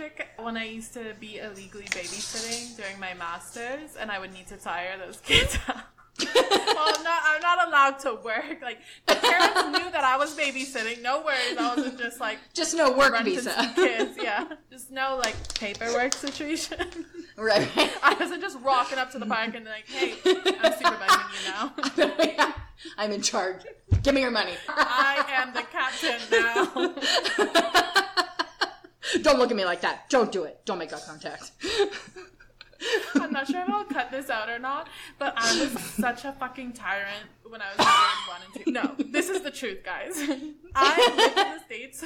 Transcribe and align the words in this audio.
trick 0.00 0.28
when 0.38 0.56
I 0.56 0.64
used 0.64 0.94
to 0.94 1.14
be 1.20 1.38
illegally 1.38 1.84
babysitting 1.84 2.74
during 2.76 2.98
my 2.98 3.12
masters, 3.14 3.96
and 4.00 4.10
I 4.10 4.18
would 4.18 4.32
need 4.32 4.46
to 4.46 4.56
tire 4.56 4.96
those 4.96 5.18
kids 5.24 5.58
out. 5.68 5.76
well, 6.34 6.94
I'm 6.96 7.02
not, 7.04 7.22
I'm 7.26 7.40
not 7.42 7.68
allowed 7.68 7.98
to 8.00 8.14
work. 8.24 8.60
Like 8.62 8.78
the 9.06 9.14
parents 9.16 9.78
knew 9.78 9.90
that 9.90 10.02
I 10.04 10.16
was 10.16 10.34
babysitting. 10.36 11.02
No 11.02 11.22
worries, 11.22 11.56
I 11.58 11.74
wasn't 11.76 11.98
just 11.98 12.18
like 12.18 12.38
Just 12.54 12.74
no 12.74 12.92
work 12.92 13.22
visa. 13.24 13.72
kids. 13.74 14.16
Yeah, 14.20 14.46
just 14.70 14.90
no 14.90 15.20
like 15.22 15.34
paperwork 15.54 16.14
situation. 16.14 16.78
right. 17.36 17.68
I 18.02 18.16
wasn't 18.18 18.40
just 18.40 18.58
rocking 18.60 18.98
up 18.98 19.10
to 19.12 19.18
the 19.18 19.26
park 19.26 19.54
and 19.54 19.66
like, 19.66 19.86
hey, 19.86 20.14
I'm 20.62 20.72
supervising 20.72 21.26
you 21.36 22.36
now. 22.38 22.54
I'm 22.98 23.12
in 23.12 23.20
charge. 23.20 23.62
Give 24.02 24.14
me 24.14 24.22
your 24.22 24.30
money. 24.30 24.54
I 24.68 25.24
am 25.28 25.52
the 25.52 25.62
captain 25.62 26.20
now. 26.32 27.74
Don't 29.22 29.38
look 29.38 29.50
at 29.50 29.56
me 29.56 29.64
like 29.64 29.80
that. 29.82 30.08
Don't 30.08 30.30
do 30.30 30.44
it. 30.44 30.60
Don't 30.64 30.78
make 30.78 30.92
eye 30.92 31.00
contact. 31.06 31.52
I'm 33.14 33.32
not 33.32 33.46
sure 33.46 33.60
if 33.60 33.68
I'll 33.68 33.84
cut 33.84 34.10
this 34.10 34.30
out 34.30 34.48
or 34.48 34.58
not, 34.58 34.88
but 35.18 35.34
I 35.36 35.60
was 35.60 35.82
such 35.82 36.24
a 36.24 36.32
fucking 36.32 36.72
tyrant 36.72 37.26
when 37.46 37.60
I 37.60 37.68
was 37.76 37.78
in 37.78 37.84
grade 37.84 38.28
one 38.28 38.40
and 38.44 38.64
two. 38.64 38.70
No, 38.72 39.10
this 39.12 39.28
is 39.28 39.42
the 39.42 39.50
truth, 39.50 39.84
guys. 39.84 40.12
I 40.74 41.14
lived 41.16 41.38
in 41.38 41.54
the 41.54 41.60
States 41.60 42.04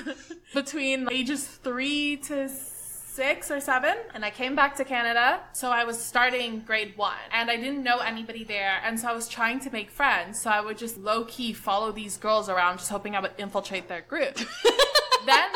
between 0.53 1.09
ages 1.11 1.47
three 1.47 2.17
to 2.19 2.49
six 2.49 3.51
or 3.51 3.61
seven, 3.61 3.95
and 4.13 4.25
I 4.25 4.31
came 4.31 4.57
back 4.57 4.75
to 4.77 4.85
Canada. 4.85 5.41
So 5.53 5.71
I 5.71 5.85
was 5.85 6.03
starting 6.03 6.61
grade 6.61 6.97
one, 6.97 7.15
and 7.31 7.49
I 7.51 7.57
didn't 7.57 7.85
know 7.85 7.99
anybody 7.99 8.43
there, 8.43 8.81
and 8.85 8.99
so 8.99 9.09
I 9.09 9.13
was 9.13 9.29
trying 9.29 9.61
to 9.61 9.71
make 9.71 9.91
friends. 9.91 10.41
So 10.41 10.51
I 10.51 10.61
would 10.61 10.79
just 10.79 10.99
low 10.99 11.25
key 11.25 11.53
follow 11.53 11.93
these 11.93 12.17
girls 12.17 12.49
around, 12.49 12.79
just 12.79 12.91
hoping 12.91 13.15
I 13.15 13.21
would 13.21 13.35
infiltrate 13.39 13.87
their 13.87 14.03
group. 14.03 14.41
then 15.27 15.51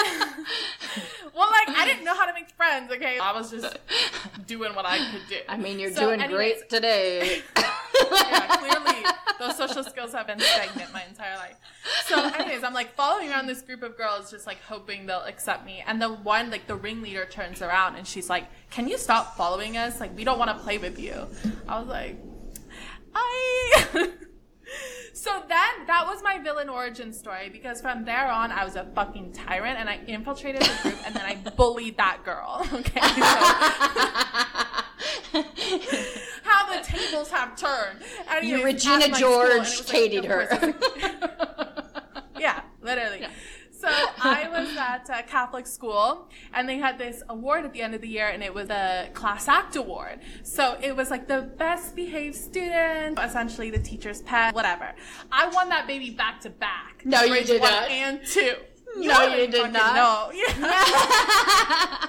well 1.39 1.49
like 1.51 1.69
i 1.77 1.85
didn't 1.87 2.05
know 2.05 2.15
how 2.15 2.27
to 2.27 2.35
make 2.35 2.51
friends 2.57 2.91
okay? 2.93 3.19
I 3.19 3.33
was 3.33 3.51
just 3.51 3.79
doing 4.47 4.75
what 4.75 4.85
i 4.85 4.99
could 5.11 5.23
do. 5.29 5.37
I 5.49 5.57
mean, 5.57 5.79
you're 5.79 5.93
So 5.93 6.07
doing 6.07 6.21
anyways, 6.21 6.59
great 6.59 6.69
today. 6.69 7.43
yeah, 7.57 8.57
clearly 8.57 9.05
those 9.39 9.57
social 9.57 9.85
skills 9.85 10.13
have 10.13 10.27
been 10.27 10.41
stagnant 10.41 10.93
my 10.93 11.05
entire 11.05 11.37
life. 11.37 11.57
So 12.07 12.17
anyways 12.19 12.65
i'm 12.65 12.75
like 12.75 12.95
following 12.95 13.31
around 13.31 13.47
this 13.47 13.63
group 13.63 13.83
of 13.83 13.97
girls 13.97 14.31
just 14.31 14.47
like 14.47 14.61
hoping 14.63 15.07
they'll 15.07 15.23
accept 15.23 15.65
me. 15.65 15.83
And 15.87 16.03
the 16.03 16.09
one 16.09 16.51
like 16.51 16.67
the 16.67 16.77
ringleader 16.77 17.27
turns 17.27 17.63
around 17.63 17.97
and 17.97 18.07
she's 18.07 18.29
like 18.29 18.47
can 18.71 18.89
you 18.89 18.99
stop 18.99 19.37
following 19.37 19.77
us? 19.77 20.01
Like 20.01 20.17
we 20.17 20.25
don't 20.25 20.39
want 20.39 20.51
to 20.51 20.63
play 20.65 20.79
with 20.79 20.99
you. 20.99 21.27
I 21.69 21.79
was 21.79 21.89
like 21.89 22.17
i 23.15 24.11
So 25.13 25.43
then 25.49 25.87
that 25.87 26.05
was 26.07 26.23
my 26.23 26.39
villain 26.39 26.69
origin 26.69 27.13
story 27.13 27.49
because 27.51 27.81
from 27.81 28.05
there 28.05 28.31
on 28.31 28.53
I 28.53 28.65
was 28.65 28.77
a 28.77 28.85
fucking 28.95 29.33
tyrant 29.33 29.79
and 29.79 29.89
I 29.89 29.99
infiltrated 30.07 30.63
the 30.63 30.79
group 30.83 31.07
and 31.07 31.15
then 31.15 31.25
I 31.25 31.35
bullied 31.57 31.97
that 31.97 32.25
girl. 32.25 32.67
Okay. 32.73 33.01
So 35.33 35.43
how 36.43 36.75
the 36.75 36.83
tables 36.85 37.31
have 37.31 37.57
turned. 37.57 38.01
You 38.43 38.65
Regina 38.65 39.05
at 39.05 39.11
my 39.13 39.19
school, 39.19 39.41
and 39.43 39.53
it 39.53 39.57
George 39.57 40.25
like, 40.25 40.25
her. 40.25 40.47
course, 40.47 40.75
it's 40.75 40.99
like- 42.15 42.25
yeah, 42.41 42.63
literally. 42.83 43.27
So 43.79 43.87
I 43.89 44.49
was 44.49 44.77
at 44.77 45.09
a 45.09 45.23
Catholic 45.23 45.65
school, 45.65 46.29
and 46.53 46.69
they 46.69 46.79
had 46.79 46.99
this 46.99 47.23
award 47.29 47.65
at 47.65 47.73
the 47.73 47.81
end 47.81 47.95
of 47.95 48.01
the 48.01 48.09
year, 48.09 48.27
and 48.27 48.43
it 48.43 48.53
was 48.53 48.71
a 48.71 49.09
class 49.15 49.47
act 49.47 49.77
award. 49.77 50.19
So 50.43 50.77
it 50.83 50.97
was 50.97 51.11
like 51.11 51.29
the 51.29 51.43
best 51.43 51.95
behaved 51.95 52.35
student, 52.35 53.21
essentially 53.21 53.71
the 53.71 53.79
teacher's 53.79 54.23
pet, 54.23 54.53
whatever. 54.53 54.93
I 55.31 55.49
won 55.51 55.69
that 55.69 55.87
baby 55.87 56.11
back 56.11 56.41
to 56.41 56.51
back. 56.51 57.03
No, 57.05 57.23
you 57.23 57.45
did 57.45 57.61
one 57.61 57.71
not. 57.71 57.89
And 57.89 58.27
two. 58.27 58.57
No, 58.97 59.35
you 59.37 59.47
did 59.47 59.73
not. 59.73 60.35
Yeah. 60.35 62.07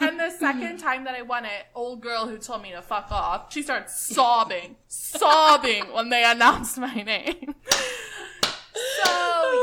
and 0.00 0.20
the 0.20 0.30
second 0.30 0.78
time 0.78 1.04
that 1.04 1.14
I 1.14 1.22
won 1.22 1.46
it, 1.46 1.66
old 1.74 2.02
girl 2.02 2.26
who 2.26 2.36
told 2.36 2.60
me 2.62 2.72
to 2.72 2.82
fuck 2.82 3.10
off, 3.10 3.52
she 3.52 3.62
started 3.62 3.88
sobbing, 3.88 4.76
sobbing 4.86 5.92
when 5.92 6.10
they 6.10 6.24
announced 6.24 6.76
my 6.76 6.94
name. 6.94 7.54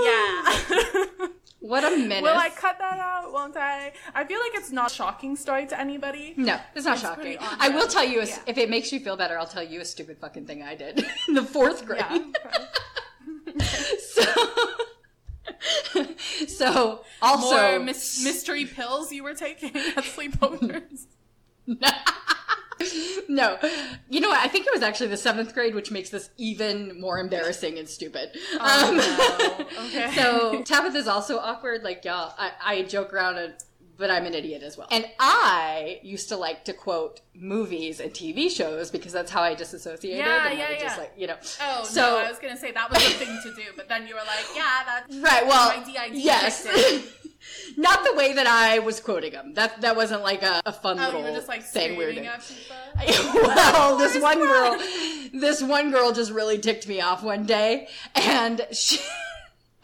So 0.07 0.75
yeah. 0.75 1.27
what 1.59 1.83
a 1.83 1.97
menace. 1.97 2.21
Will 2.21 2.37
I 2.37 2.49
cut 2.49 2.77
that 2.79 2.99
out? 2.99 3.31
Won't 3.33 3.57
I? 3.57 3.91
I 4.15 4.23
feel 4.23 4.39
like 4.39 4.51
it's 4.55 4.71
not 4.71 4.91
a 4.91 4.93
shocking 4.93 5.35
story 5.35 5.65
to 5.67 5.79
anybody. 5.79 6.33
No, 6.37 6.59
it's 6.75 6.85
not 6.85 6.93
It's 6.93 7.01
shocking. 7.01 7.37
I 7.41 7.69
will 7.69 7.87
tell 7.87 8.05
you, 8.05 8.19
a 8.19 8.23
s 8.23 8.29
Yeah. 8.29 8.51
if 8.51 8.57
it 8.57 8.69
makes 8.69 8.91
you 8.93 8.99
feel 8.99 9.17
better, 9.17 9.37
I'll 9.37 9.47
tell 9.57 9.63
you 9.73 9.81
a 9.81 9.85
stupid 9.85 10.17
fucking 10.23 10.45
thing 10.45 10.63
I 10.63 10.75
did 10.75 10.95
in 11.27 11.33
the 11.33 11.43
fourth 11.43 11.85
grade. 11.85 12.05
Yeah. 12.09 12.25
so, 14.13 14.23
so 16.47 16.69
also 17.21 17.55
More 17.55 17.79
mys- 17.79 18.23
mystery 18.23 18.65
pills 18.65 19.11
you 19.11 19.23
were 19.23 19.33
taking 19.33 19.75
at 19.75 20.03
sleepovers. 20.15 21.05
no, 23.29 23.57
you 24.09 24.19
know 24.19 24.29
what? 24.29 24.39
I 24.39 24.47
think 24.47 24.65
it 24.67 24.73
was 24.73 24.81
actually 24.81 25.07
the 25.07 25.17
seventh 25.17 25.53
grade, 25.53 25.75
which 25.75 25.91
makes 25.91 26.09
this 26.09 26.29
even 26.37 26.99
more 26.99 27.19
embarrassing 27.19 27.77
and 27.77 27.87
stupid. 27.87 28.31
Um, 28.59 28.59
Oh, 28.59 29.65
no. 29.77 29.85
Okay. 29.87 30.11
so 30.15 30.63
Tabitha's 30.63 31.07
also 31.07 31.37
awkward. 31.39 31.83
Like 31.83 32.05
y'all, 32.05 32.33
I, 32.37 32.51
I 32.63 32.81
joke 32.83 33.13
around, 33.13 33.37
and, 33.37 33.53
but 33.97 34.11
I'm 34.11 34.25
an 34.25 34.33
idiot 34.33 34.63
as 34.63 34.77
well. 34.77 34.87
And 34.91 35.05
I 35.19 35.99
used 36.03 36.29
to 36.29 36.37
like 36.37 36.63
to 36.65 36.73
quote 36.73 37.21
movies 37.33 37.99
and 37.99 38.11
TV 38.11 38.49
shows 38.49 38.91
because 38.91 39.11
that's 39.11 39.31
how 39.31 39.41
I 39.41 39.53
disassociated. 39.55 40.19
Yeah, 40.19 40.47
and 40.47 40.57
I 40.57 40.59
yeah, 40.59 40.79
Just 40.79 40.97
like 40.97 41.13
you 41.17 41.27
know. 41.27 41.35
Oh 41.61 41.83
so 41.83 42.01
no, 42.01 42.17
I 42.19 42.29
was 42.29 42.39
gonna 42.39 42.57
say 42.57 42.71
that 42.71 42.89
was 42.89 43.03
the 43.03 43.25
thing 43.25 43.39
to 43.43 43.53
do, 43.55 43.63
but 43.75 43.89
then 43.89 44.07
you 44.07 44.13
were 44.15 44.21
like, 44.21 44.45
yeah, 44.55 44.83
that's 44.85 45.15
Right. 45.17 45.45
Well, 45.45 45.77
my 45.77 45.83
DID 45.83 46.15
yes. 46.17 46.67
Not 47.77 48.03
the 48.03 48.13
way 48.15 48.33
that 48.33 48.47
I 48.47 48.79
was 48.79 48.99
quoting 48.99 49.31
them. 49.31 49.53
That 49.53 49.81
that 49.81 49.95
wasn't 49.95 50.23
like 50.23 50.43
a, 50.43 50.61
a 50.65 50.73
fun 50.73 50.99
Oh, 50.99 51.05
little 51.05 51.21
you 51.21 51.27
were 51.27 51.33
just 51.33 51.47
like 51.47 51.63
thing 51.63 51.97
we 51.97 52.05
were 52.05 52.13
doing. 52.13 52.27
well, 53.33 53.97
this 53.97 54.21
one 54.21 54.39
girl, 54.39 54.77
this 55.33 55.61
one 55.61 55.91
girl 55.91 56.11
just 56.11 56.31
really 56.31 56.57
ticked 56.57 56.87
me 56.87 56.99
off 57.01 57.23
one 57.23 57.45
day, 57.45 57.87
and 58.15 58.65
she. 58.71 58.99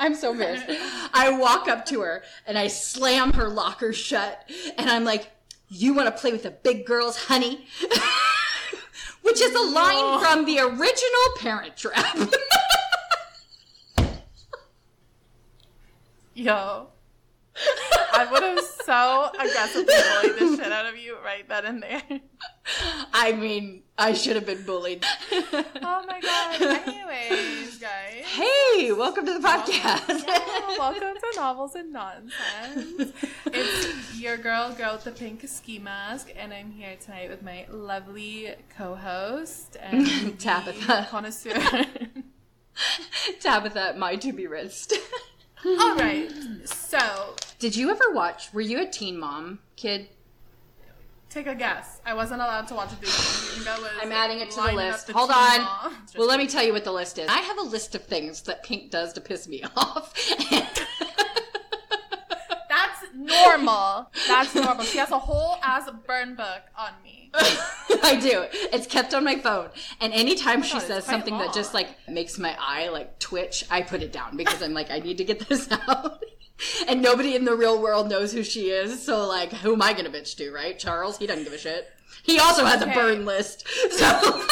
I'm 0.04 0.14
so 0.16 0.32
embarrassed. 0.34 0.66
I 1.14 1.32
walk 1.32 1.70
up 1.70 1.86
to 1.86 2.02
her 2.02 2.24
and 2.46 2.58
I 2.58 2.68
slam 2.68 3.32
her 3.34 3.48
locker 3.48 3.94
shut, 3.94 4.50
and 4.78 4.90
I'm 4.90 5.06
like, 5.06 5.32
"You 5.70 5.94
want 5.94 6.14
to 6.14 6.22
play 6.22 6.34
with 6.34 6.44
the 6.44 6.52
big 6.52 6.86
girls, 6.86 7.16
honey?" 7.18 7.66
Which 9.22 9.40
is 9.40 9.56
a 9.56 9.62
line 9.62 9.96
No. 9.96 10.20
from 10.20 10.44
the 10.46 10.60
original 10.60 11.26
Parent 11.38 11.78
Trap. 11.78 12.18
Yo. 16.34 16.88
I 18.12 18.28
would 18.30 18.44
have 18.44 18.60
so 18.86 19.30
aggressively 19.40 19.86
bullied 19.86 20.40
the 20.58 20.64
shit 20.64 20.72
out 20.72 20.86
of 20.86 20.98
you 20.98 21.18
right 21.24 21.48
then 21.48 21.66
and 21.66 21.84
there. 21.84 22.02
I 23.14 23.32
mean, 23.34 23.84
I 23.98 24.14
should 24.14 24.36
have 24.36 24.46
been 24.46 24.64
bullied. 24.64 25.06
Oh 25.32 26.04
my 26.08 26.20
god. 26.22 26.62
Anyways, 26.88 27.78
guys. 27.78 28.24
Hey, 28.26 28.92
welcome 28.92 29.26
to 29.26 29.34
the 29.40 29.48
podcast. 29.48 30.24
Yeah, 30.28 30.78
welcome 30.78 31.16
to 31.16 31.32
Novels 31.36 31.76
and 31.76 31.92
Nonsense. 31.94 33.14
It's 33.46 34.20
your 34.20 34.38
girl, 34.38 34.74
girl 34.74 34.94
with 34.96 35.04
the 35.04 35.12
pink 35.12 35.48
ski 35.48 35.80
mask, 35.80 36.30
and 36.36 36.54
I'm 36.54 36.72
here 36.72 36.96
tonight 37.00 37.30
with 37.30 37.42
my 37.42 37.66
lovely 37.70 38.54
co-host 38.78 39.78
and 39.80 40.40
Tabitha. 40.40 41.08
connoisseur. 41.10 41.54
Tabitha, 43.40 43.96
my 43.98 44.16
to 44.16 44.34
be 44.34 44.48
wrist. 44.48 44.94
All 45.66 45.96
right, 45.96 46.30
so 46.66 47.36
Did 47.60 47.76
you 47.76 47.90
ever 47.90 48.12
watch? 48.12 48.54
Were 48.54 48.62
you 48.62 48.82
a 48.82 48.86
teen 48.88 49.18
mom 49.20 49.60
kid? 49.76 50.10
take 51.30 51.48
a 51.48 51.56
guess. 51.56 52.00
I 52.06 52.14
wasn't 52.14 52.42
allowed 52.42 52.68
to 52.68 52.76
watch 52.76 52.92
a 52.92 52.96
Disney. 52.98 53.10
You 53.10 53.64
think 53.64 53.68
I 53.68 53.80
was 53.80 53.90
I'm 54.04 54.12
adding 54.12 54.40
it 54.40 54.52
to 54.52 54.56
the 54.58 54.62
up 54.68 54.74
list. 54.76 55.10
Hold 55.10 55.30
teen 55.32 55.38
on. 55.40 55.62
moms? 55.62 56.16
Well, 56.16 56.28
let 56.28 56.38
me 56.38 56.46
tell 56.46 56.64
you 56.64 56.72
what 56.74 56.84
the 56.84 56.92
list 56.92 57.18
is. 57.18 57.28
I 57.28 57.40
have 57.40 57.58
a 57.58 57.64
list 57.64 57.96
of 57.96 58.04
things 58.04 58.44
that 58.44 58.62
Pink 58.64 58.92
does 58.92 59.14
to 59.14 59.22
piss 59.22 59.48
me 59.48 59.64
off. 59.76 60.14
That's 63.34 63.48
normal. 63.48 64.12
That's 64.28 64.56
normal. 64.56 64.84
She 64.86 64.98
has 64.98 65.12
a 65.12 65.20
whole 65.20 65.58
ass 65.64 65.90
burn 66.06 66.36
book 66.36 66.62
on 66.78 66.92
me. 67.04 67.32
I 67.36 68.20
do. 68.22 68.46
It's 68.72 68.86
kept 68.88 69.14
on 69.14 69.24
my 69.24 69.36
phone. 69.36 69.70
And 70.00 70.14
anytime 70.14 70.60
oh 70.60 70.64
she 70.64 70.74
God, 70.74 70.82
says 70.84 71.06
something 71.06 71.38
that 71.40 71.54
just 71.54 71.74
like 71.74 71.88
makes 72.08 72.38
my 72.38 72.56
eye 72.60 72.90
like 72.90 73.20
twitch, 73.20 73.66
I 73.72 73.82
put 73.82 74.02
it 74.04 74.12
down 74.12 74.38
because 74.38 74.62
I'm 74.62 74.74
like, 74.74 74.92
I 74.92 75.00
need 75.00 75.18
to 75.18 75.24
get 75.24 75.48
this 75.48 75.68
out. 75.88 76.24
and 76.88 77.02
nobody 77.02 77.36
in 77.36 77.46
the 77.46 77.56
real 77.56 77.82
world 77.82 78.10
knows 78.10 78.32
who 78.34 78.44
she 78.44 78.70
is. 78.70 79.04
So 79.04 79.28
like, 79.28 79.52
who 79.52 79.74
am 79.74 79.82
I 79.82 79.94
gonna 79.94 80.10
bitch 80.12 80.36
to, 80.38 80.52
right? 80.52 80.78
Charles, 80.78 81.18
he 81.18 81.26
doesn't 81.28 81.44
give 81.44 81.54
a 81.54 81.58
shit. 81.58 81.88
He 82.24 82.40
also 82.40 82.66
has 82.66 82.82
a 82.82 82.88
burn 82.88 83.26
list. 83.26 83.68
So 83.92 84.46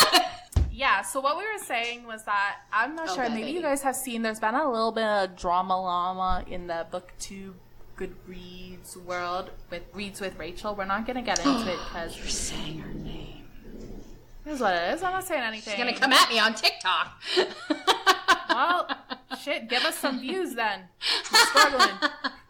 Yeah, 0.71 1.03
so 1.03 1.19
what 1.21 1.37
we 1.37 1.43
were 1.43 1.63
saying 1.63 2.07
was 2.07 2.23
that 2.23 2.55
I'm 2.73 2.95
not 2.95 3.09
Oh, 3.09 3.15
sure, 3.15 3.29
maybe 3.29 3.51
you 3.51 3.61
guys 3.61 3.83
have 3.83 3.95
seen 3.95 4.23
there's 4.23 4.39
been 4.39 4.55
a 4.55 4.69
little 4.71 4.91
bit 4.91 5.03
of 5.05 5.35
drama 5.35 5.79
llama 5.79 6.43
in 6.47 6.65
the 6.65 6.87
booktube 6.91 7.53
Goodreads 8.01 8.97
world 8.97 9.51
with 9.69 9.83
Reads 9.93 10.21
with 10.21 10.37
Rachel. 10.39 10.73
We're 10.75 10.85
not 10.85 11.05
gonna 11.05 11.21
get 11.21 11.37
into 11.45 11.71
it 11.71 11.77
because 11.85 12.17
You're 12.17 12.27
saying 12.27 12.79
her 12.79 12.93
name. 12.93 13.43
here's 14.43 14.59
what 14.59 14.73
it 14.73 14.93
is. 14.95 15.03
I'm 15.03 15.11
not 15.11 15.23
saying 15.27 15.43
anything. 15.43 15.75
She's 15.75 15.83
gonna 15.83 15.95
come 15.97 16.11
at 16.11 16.29
me 16.29 16.39
on 16.39 16.55
TikTok. 16.55 17.21
Well, 18.49 18.87
shit, 19.41 19.69
give 19.69 19.83
us 19.83 19.97
some 19.97 20.19
views 20.25 20.55
then. 20.55 20.81
We're 21.31 21.39
struggling. 21.45 21.89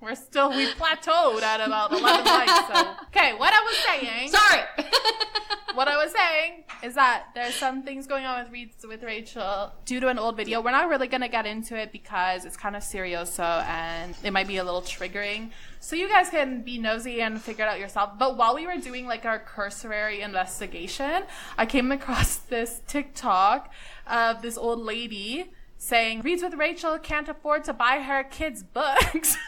We're 0.00 0.14
still 0.14 0.50
we 0.50 0.66
plateaued 0.72 1.42
at 1.42 1.60
about 1.60 1.92
eleven 1.92 2.24
likes. 2.24 2.52
So 2.68 2.94
okay, 3.08 3.34
what 3.34 3.52
I 3.52 3.62
was 3.64 3.76
saying. 3.78 4.30
Sorry. 4.30 4.62
what 5.74 5.88
I 5.88 5.96
was 5.96 6.12
saying 6.12 6.64
is 6.82 6.94
that 6.94 7.26
there's 7.34 7.54
some 7.54 7.82
things 7.82 8.06
going 8.06 8.24
on 8.24 8.42
with 8.42 8.52
Reads 8.52 8.86
with 8.86 9.02
Rachel 9.02 9.72
due 9.84 9.98
to 9.98 10.08
an 10.08 10.18
old 10.18 10.36
video. 10.36 10.60
We're 10.60 10.70
not 10.70 10.88
really 10.88 11.08
gonna 11.08 11.28
get 11.28 11.46
into 11.46 11.76
it 11.76 11.90
because 11.90 12.44
it's 12.44 12.56
kind 12.56 12.76
of 12.76 12.82
serioso 12.82 13.64
and 13.64 14.14
it 14.22 14.32
might 14.32 14.46
be 14.46 14.58
a 14.58 14.64
little 14.64 14.82
triggering. 14.82 15.50
So 15.80 15.96
you 15.96 16.08
guys 16.08 16.30
can 16.30 16.62
be 16.62 16.78
nosy 16.78 17.20
and 17.20 17.40
figure 17.40 17.64
it 17.64 17.68
out 17.68 17.80
yourself. 17.80 18.18
But 18.18 18.36
while 18.36 18.54
we 18.54 18.66
were 18.66 18.76
doing 18.76 19.06
like 19.06 19.24
our 19.24 19.40
cursory 19.40 20.20
investigation, 20.20 21.24
I 21.56 21.66
came 21.66 21.90
across 21.90 22.36
this 22.54 22.82
TikTok 22.86 23.72
of 24.06 24.42
this 24.42 24.56
old 24.56 24.78
lady 24.78 25.50
saying 25.76 26.22
Reads 26.22 26.42
with 26.42 26.54
Rachel 26.54 26.98
can't 26.98 27.28
afford 27.28 27.64
to 27.64 27.72
buy 27.72 28.00
her 28.00 28.22
kids 28.22 28.62
books. 28.62 29.36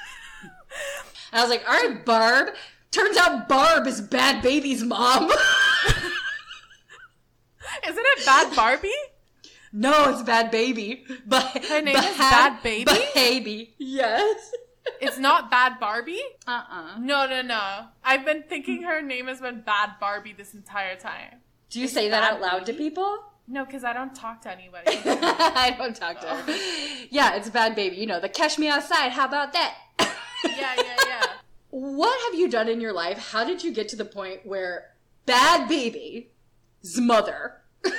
I 1.33 1.41
was 1.43 1.51
like, 1.51 1.63
all 1.69 1.75
right, 1.75 2.05
Barb. 2.05 2.55
Turns 2.91 3.17
out 3.17 3.49
Barb 3.49 3.87
is 3.87 4.01
Bhad 4.03 4.43
Bhabie's 4.43 4.83
mom. 4.83 5.25
Isn't 7.87 8.05
it 8.05 8.27
Bad 8.27 8.55
Barbie? 8.57 8.91
no, 9.73 10.11
it's 10.11 10.23
Bhad 10.23 10.51
Bhabie. 10.51 11.03
But 11.27 11.65
Her 11.67 11.81
name 11.81 11.97
is 11.97 12.05
Bhad 12.17 12.61
Bhabie? 12.63 13.15
Baby. 13.15 13.75
Yes. 13.79 14.51
It's 15.01 15.19
not 15.19 15.51
Bad 15.51 15.79
Barbie? 15.79 16.21
Uh-uh. 16.49 16.99
No, 16.99 17.27
no, 17.29 17.43
no. 17.43 17.87
I've 18.03 18.25
been 18.25 18.43
thinking 18.49 18.83
her 18.83 19.01
name 19.01 19.29
has 19.29 19.41
been 19.41 19.61
Bad 19.61 19.91
Barbie 20.01 20.33
this 20.33 20.53
entire 20.55 20.97
time. 20.97 21.37
Do 21.71 21.79
you 21.81 21.87
say 21.87 22.09
that 22.09 22.25
out 22.25 22.41
loud 22.41 22.67
to 22.67 22.73
people? 22.73 23.19
No, 23.47 23.65
because 23.65 23.85
I 23.85 23.93
don't 23.93 24.15
talk 24.15 24.43
to 24.43 24.51
anybody. 24.51 24.91
I 25.05 25.75
don't 25.79 25.95
talk 25.95 26.21
to 26.21 26.27
her. 26.27 26.59
Yeah, 27.11 27.35
it's 27.37 27.49
Bhad 27.51 27.77
Bhabie. 27.77 27.99
You 27.99 28.07
know, 28.07 28.19
the 28.21 28.29
Catch 28.29 28.59
Me 28.59 28.69
Outside. 28.69 29.13
How 29.13 29.27
about 29.27 29.53
that? 29.53 29.77
Yeah, 30.45 30.75
yeah, 30.77 30.97
yeah. 31.07 31.27
What 31.71 32.19
have 32.27 32.39
you 32.39 32.49
done 32.49 32.69
in 32.69 32.81
your 32.81 32.93
life? 32.93 33.31
How 33.31 33.45
did 33.45 33.63
you 33.63 33.73
get 33.73 33.89
to 33.91 33.97
the 33.97 34.05
point 34.05 34.45
where 34.45 34.91
Bhad 35.27 35.69
Bhabie's 35.69 36.99
mother, 36.99 37.61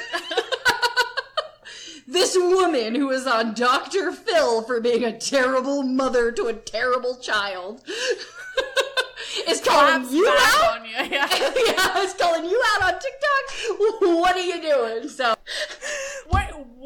this 2.08 2.36
woman 2.36 2.96
who 2.96 3.10
is 3.12 3.26
on 3.26 3.54
Dr. 3.54 4.12
Phil 4.12 4.62
for 4.64 4.82
being 4.82 5.04
a 5.04 5.18
terrible 5.18 5.84
mother 5.84 6.32
to 6.32 6.48
a 6.48 6.54
terrible 6.54 7.18
child, 7.18 7.82
is 9.48 9.62
calling 9.62 10.12
you 10.14 10.28
out? 10.28 10.80
on 10.80 10.86
you. 10.86 10.92
Yeah. 10.92 11.28
yeah, 11.30 11.98
is 12.00 12.14
calling 12.16 12.46
you 12.46 12.62
out 12.74 12.94
on 12.94 13.00
TikTok? 13.00 14.02
What 14.02 14.36
are 14.36 14.42
you 14.42 14.62
doing? 14.62 15.10
So, 15.10 15.36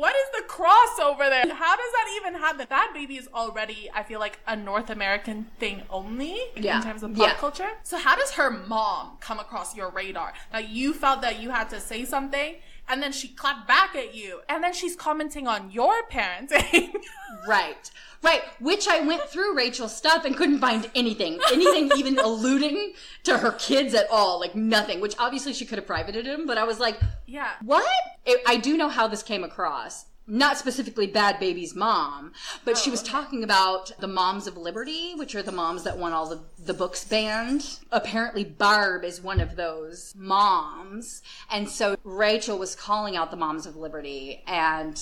What 0.05 0.15
is 0.15 0.29
the 0.39 0.47
crossover 0.47 1.27
there? 1.31 1.51
How 1.51 1.75
does 1.75 1.91
that 1.97 2.07
even 2.17 2.35
happen? 2.39 2.67
That 2.69 2.91
baby 2.93 3.17
is 3.17 3.27
already, 3.33 3.89
I 3.91 4.03
feel 4.03 4.19
like, 4.19 4.37
a 4.45 4.55
North 4.55 4.91
American 4.91 5.47
thing 5.59 5.81
only 5.89 6.37
Yeah. 6.55 6.77
in 6.77 6.83
terms 6.83 7.01
of 7.01 7.15
pop 7.15 7.27
Yeah. 7.27 7.33
culture. 7.33 7.71
So 7.81 7.97
how 7.97 8.15
does 8.15 8.29
her 8.33 8.51
mom 8.51 9.17
come 9.19 9.39
across 9.39 9.75
your 9.75 9.89
radar? 9.89 10.33
Now 10.53 10.59
you 10.59 10.93
felt 10.93 11.21
that 11.23 11.39
you 11.39 11.49
had 11.49 11.71
to 11.71 11.79
say 11.81 12.05
something, 12.05 12.57
and 12.87 13.01
then 13.01 13.11
she 13.11 13.27
clapped 13.27 13.67
back 13.67 13.95
at 13.95 14.15
you, 14.15 14.41
and 14.47 14.63
then 14.63 14.73
she's 14.73 14.95
commenting 14.95 15.47
on 15.47 15.71
your 15.71 15.93
parenting. 16.11 16.93
Right. 17.47 17.91
Right. 18.23 18.41
Which 18.59 18.87
I 18.87 19.01
went 19.01 19.23
through 19.23 19.55
Rachel's 19.55 19.95
stuff 19.95 20.25
and 20.25 20.35
couldn't 20.35 20.59
find 20.59 20.89
anything. 20.95 21.39
Anything 21.51 21.91
even 21.97 22.17
alluding 22.17 22.93
to 23.23 23.37
her 23.37 23.51
kids 23.51 23.93
at 23.93 24.09
all. 24.09 24.39
Like 24.39 24.55
nothing. 24.55 24.99
Which 24.99 25.15
obviously 25.19 25.53
she 25.53 25.65
could 25.65 25.77
have 25.77 25.85
privated 25.85 26.25
him, 26.25 26.47
but 26.47 26.57
I 26.57 26.63
was 26.63 26.79
like, 26.79 26.97
yeah. 27.27 27.51
what? 27.61 27.85
It, 28.25 28.41
I 28.47 28.57
do 28.57 28.77
know 28.77 28.89
how 28.89 29.07
this 29.07 29.21
came 29.21 29.43
across. 29.43 30.05
Not 30.27 30.57
specifically 30.57 31.07
Bhad 31.07 31.39
Bhabie's 31.39 31.75
mom, 31.75 32.33
but 32.63 32.79
she 32.79 32.89
was 32.89 33.03
talking 33.03 33.43
about 33.43 33.91
the 33.99 34.07
Moms 34.07 34.47
of 34.47 34.57
Liberty, 34.57 35.13
which 35.13 35.35
are 35.35 35.43
the 35.43 35.51
moms 35.51 35.83
that 35.83 35.99
won 35.99 36.13
all 36.13 36.27
the, 36.27 36.39
the 36.57 36.73
books 36.73 37.03
banned. 37.03 37.77
Apparently, 37.91 38.43
Barb 38.43 39.03
is 39.03 39.21
one 39.21 39.39
of 39.39 39.55
those 39.55 40.15
moms. 40.17 41.21
And 41.51 41.69
so 41.69 41.95
Rachel 42.03 42.57
was 42.57 42.75
calling 42.75 43.15
out 43.15 43.29
the 43.29 43.37
Moms 43.37 43.67
of 43.67 43.75
Liberty 43.75 44.41
and 44.47 44.99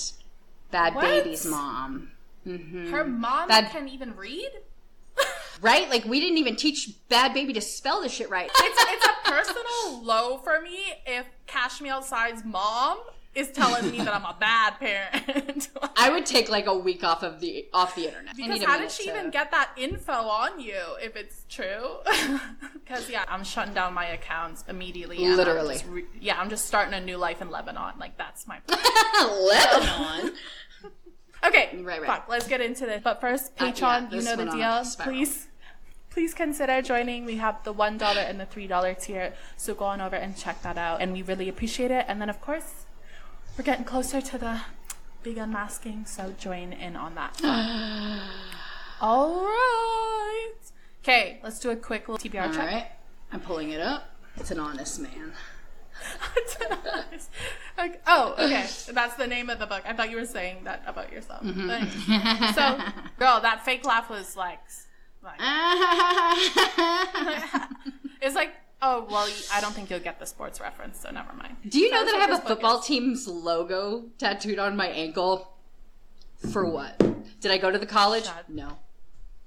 Bad 0.70 0.94
What? 0.94 1.04
Baby's 1.24 1.46
mom. 1.46 2.10
hmm 2.44 2.90
Her 2.90 3.04
mom 3.04 3.48
That- 3.48 3.70
can 3.70 3.88
even 3.88 4.14
read? 4.16 4.50
Right? 5.62 5.88
Like 5.88 6.04
we 6.04 6.20
didn't 6.20 6.38
even 6.38 6.56
teach 6.56 6.90
Bhad 7.08 7.32
Bhabie 7.34 7.54
to 7.54 7.60
spell 7.60 8.02
this 8.02 8.12
shit 8.12 8.28
right. 8.28 8.50
it's 8.54 8.84
it's 8.90 9.06
a 9.06 9.30
personal 9.30 10.02
low 10.04 10.36
for 10.38 10.60
me 10.60 10.80
if 11.06 11.24
Cash 11.46 11.80
Me 11.80 11.88
Outside's 11.88 12.44
mom 12.44 12.98
is 13.34 13.50
telling 13.50 13.90
me 13.90 13.98
that 13.98 14.14
I'm 14.14 14.24
a 14.24 14.36
bad 14.38 14.78
parent. 14.78 15.68
I 15.96 16.10
would 16.10 16.24
take 16.26 16.48
like 16.48 16.66
a 16.66 16.76
week 16.76 17.02
off 17.02 17.22
of 17.22 17.40
the 17.40 17.66
off 17.72 17.94
the 17.96 18.06
internet. 18.06 18.36
Because 18.36 18.62
how 18.62 18.78
did 18.78 18.90
she 18.90 19.04
to- 19.04 19.10
even 19.10 19.30
get 19.30 19.50
that 19.50 19.70
info 19.76 20.12
on 20.12 20.60
you 20.60 20.80
if 21.02 21.16
it's 21.16 21.44
true? 21.48 21.98
Because 22.84 23.08
yeah, 23.08 23.24
I'm 23.28 23.44
shutting 23.44 23.72
down 23.72 23.94
my 23.94 24.04
accounts 24.04 24.62
immediately. 24.68 25.16
and 25.16 25.28
I'm 25.32 25.36
Literally. 25.38 25.78
re- 25.88 26.04
yeah, 26.20 26.38
I'm 26.38 26.50
just 26.50 26.66
starting 26.66 26.92
a 26.92 27.00
new 27.00 27.16
life 27.16 27.40
in 27.40 27.50
Lebanon. 27.50 27.94
Like 27.98 28.18
that's 28.18 28.46
my. 28.46 28.58
Lebanon? 29.22 30.34
Okay, 31.46 31.70
Right, 31.82 32.00
right. 32.00 32.06
Fuck, 32.06 32.26
let's 32.28 32.46
get 32.48 32.60
into 32.60 32.86
this. 32.86 33.02
But 33.02 33.20
first, 33.20 33.52
Uh, 33.60 33.66
yeah, 33.66 33.72
Patreon, 33.72 34.12
you 34.12 34.22
know 34.22 34.36
the 34.36 34.46
deal. 34.50 34.84
Please, 35.04 35.48
please 36.10 36.32
consider 36.34 36.80
joining. 36.82 37.24
We 37.24 37.36
have 37.36 37.62
the 37.64 37.72
one 37.72 37.98
dollar 37.98 38.20
and 38.20 38.38
the 38.40 38.46
three 38.46 38.66
dollar 38.66 38.94
tier, 38.94 39.34
so 39.56 39.74
go 39.74 39.84
on 39.86 40.00
over 40.00 40.16
and 40.16 40.36
check 40.36 40.62
that 40.62 40.78
out, 40.78 41.00
and 41.02 41.12
we 41.12 41.22
really 41.22 41.48
appreciate 41.48 41.90
it. 41.90 42.04
And 42.08 42.20
then, 42.20 42.30
of 42.30 42.40
course, 42.40 42.83
we're 43.56 43.64
getting 43.64 43.84
closer 43.84 44.20
to 44.20 44.38
the 44.38 44.60
big 45.22 45.38
unmasking, 45.38 46.06
so 46.06 46.34
join 46.38 46.72
in 46.72 46.96
on 46.96 47.14
that. 47.14 47.40
All 49.00 49.44
right. 49.44 50.52
Okay, 51.02 51.38
let's 51.42 51.60
do 51.60 51.70
a 51.70 51.76
quick 51.76 52.08
little 52.08 52.30
TBR 52.30 52.46
All 52.46 52.52
check. 52.52 52.72
right. 52.72 52.86
I'm 53.32 53.40
pulling 53.40 53.70
it 53.70 53.80
up. 53.80 54.10
It's 54.36 54.50
an 54.50 54.58
honest 54.58 55.00
man. 55.00 55.32
like, 57.78 58.02
oh, 58.06 58.34
okay. 58.38 58.66
That's 58.90 59.14
the 59.16 59.26
name 59.26 59.50
of 59.50 59.58
the 59.58 59.66
book. 59.66 59.82
I 59.86 59.92
thought 59.92 60.10
you 60.10 60.16
were 60.16 60.26
saying 60.26 60.64
that 60.64 60.82
about 60.86 61.12
yourself. 61.12 61.42
Mm-hmm. 61.42 62.50
So, 62.54 62.78
girl, 63.18 63.40
that 63.40 63.64
fake 63.64 63.84
laugh 63.84 64.10
was 64.10 64.36
like, 64.36 64.60
like 65.22 65.38
it's 68.20 68.34
like, 68.34 68.52
oh 68.84 69.06
well, 69.10 69.28
I 69.52 69.60
don't 69.60 69.72
think 69.74 69.90
you'll 69.90 70.00
get 70.00 70.18
the 70.20 70.26
sports 70.26 70.60
reference, 70.60 71.00
so 71.00 71.10
never 71.10 71.32
mind. 71.32 71.56
Do 71.68 71.78
you 71.78 71.90
know 71.90 72.04
that 72.04 72.14
I 72.14 72.18
have 72.18 72.30
a 72.44 72.48
football 72.48 72.78
is. 72.80 72.86
team's 72.86 73.26
logo 73.26 74.04
tattooed 74.18 74.58
on 74.58 74.76
my 74.76 74.86
ankle? 74.88 75.50
For 76.52 76.64
what? 76.68 76.98
Did 77.40 77.50
I 77.50 77.58
go 77.58 77.70
to 77.70 77.78
the 77.78 77.86
college? 77.86 78.24
Shut- 78.26 78.50
No. 78.50 78.78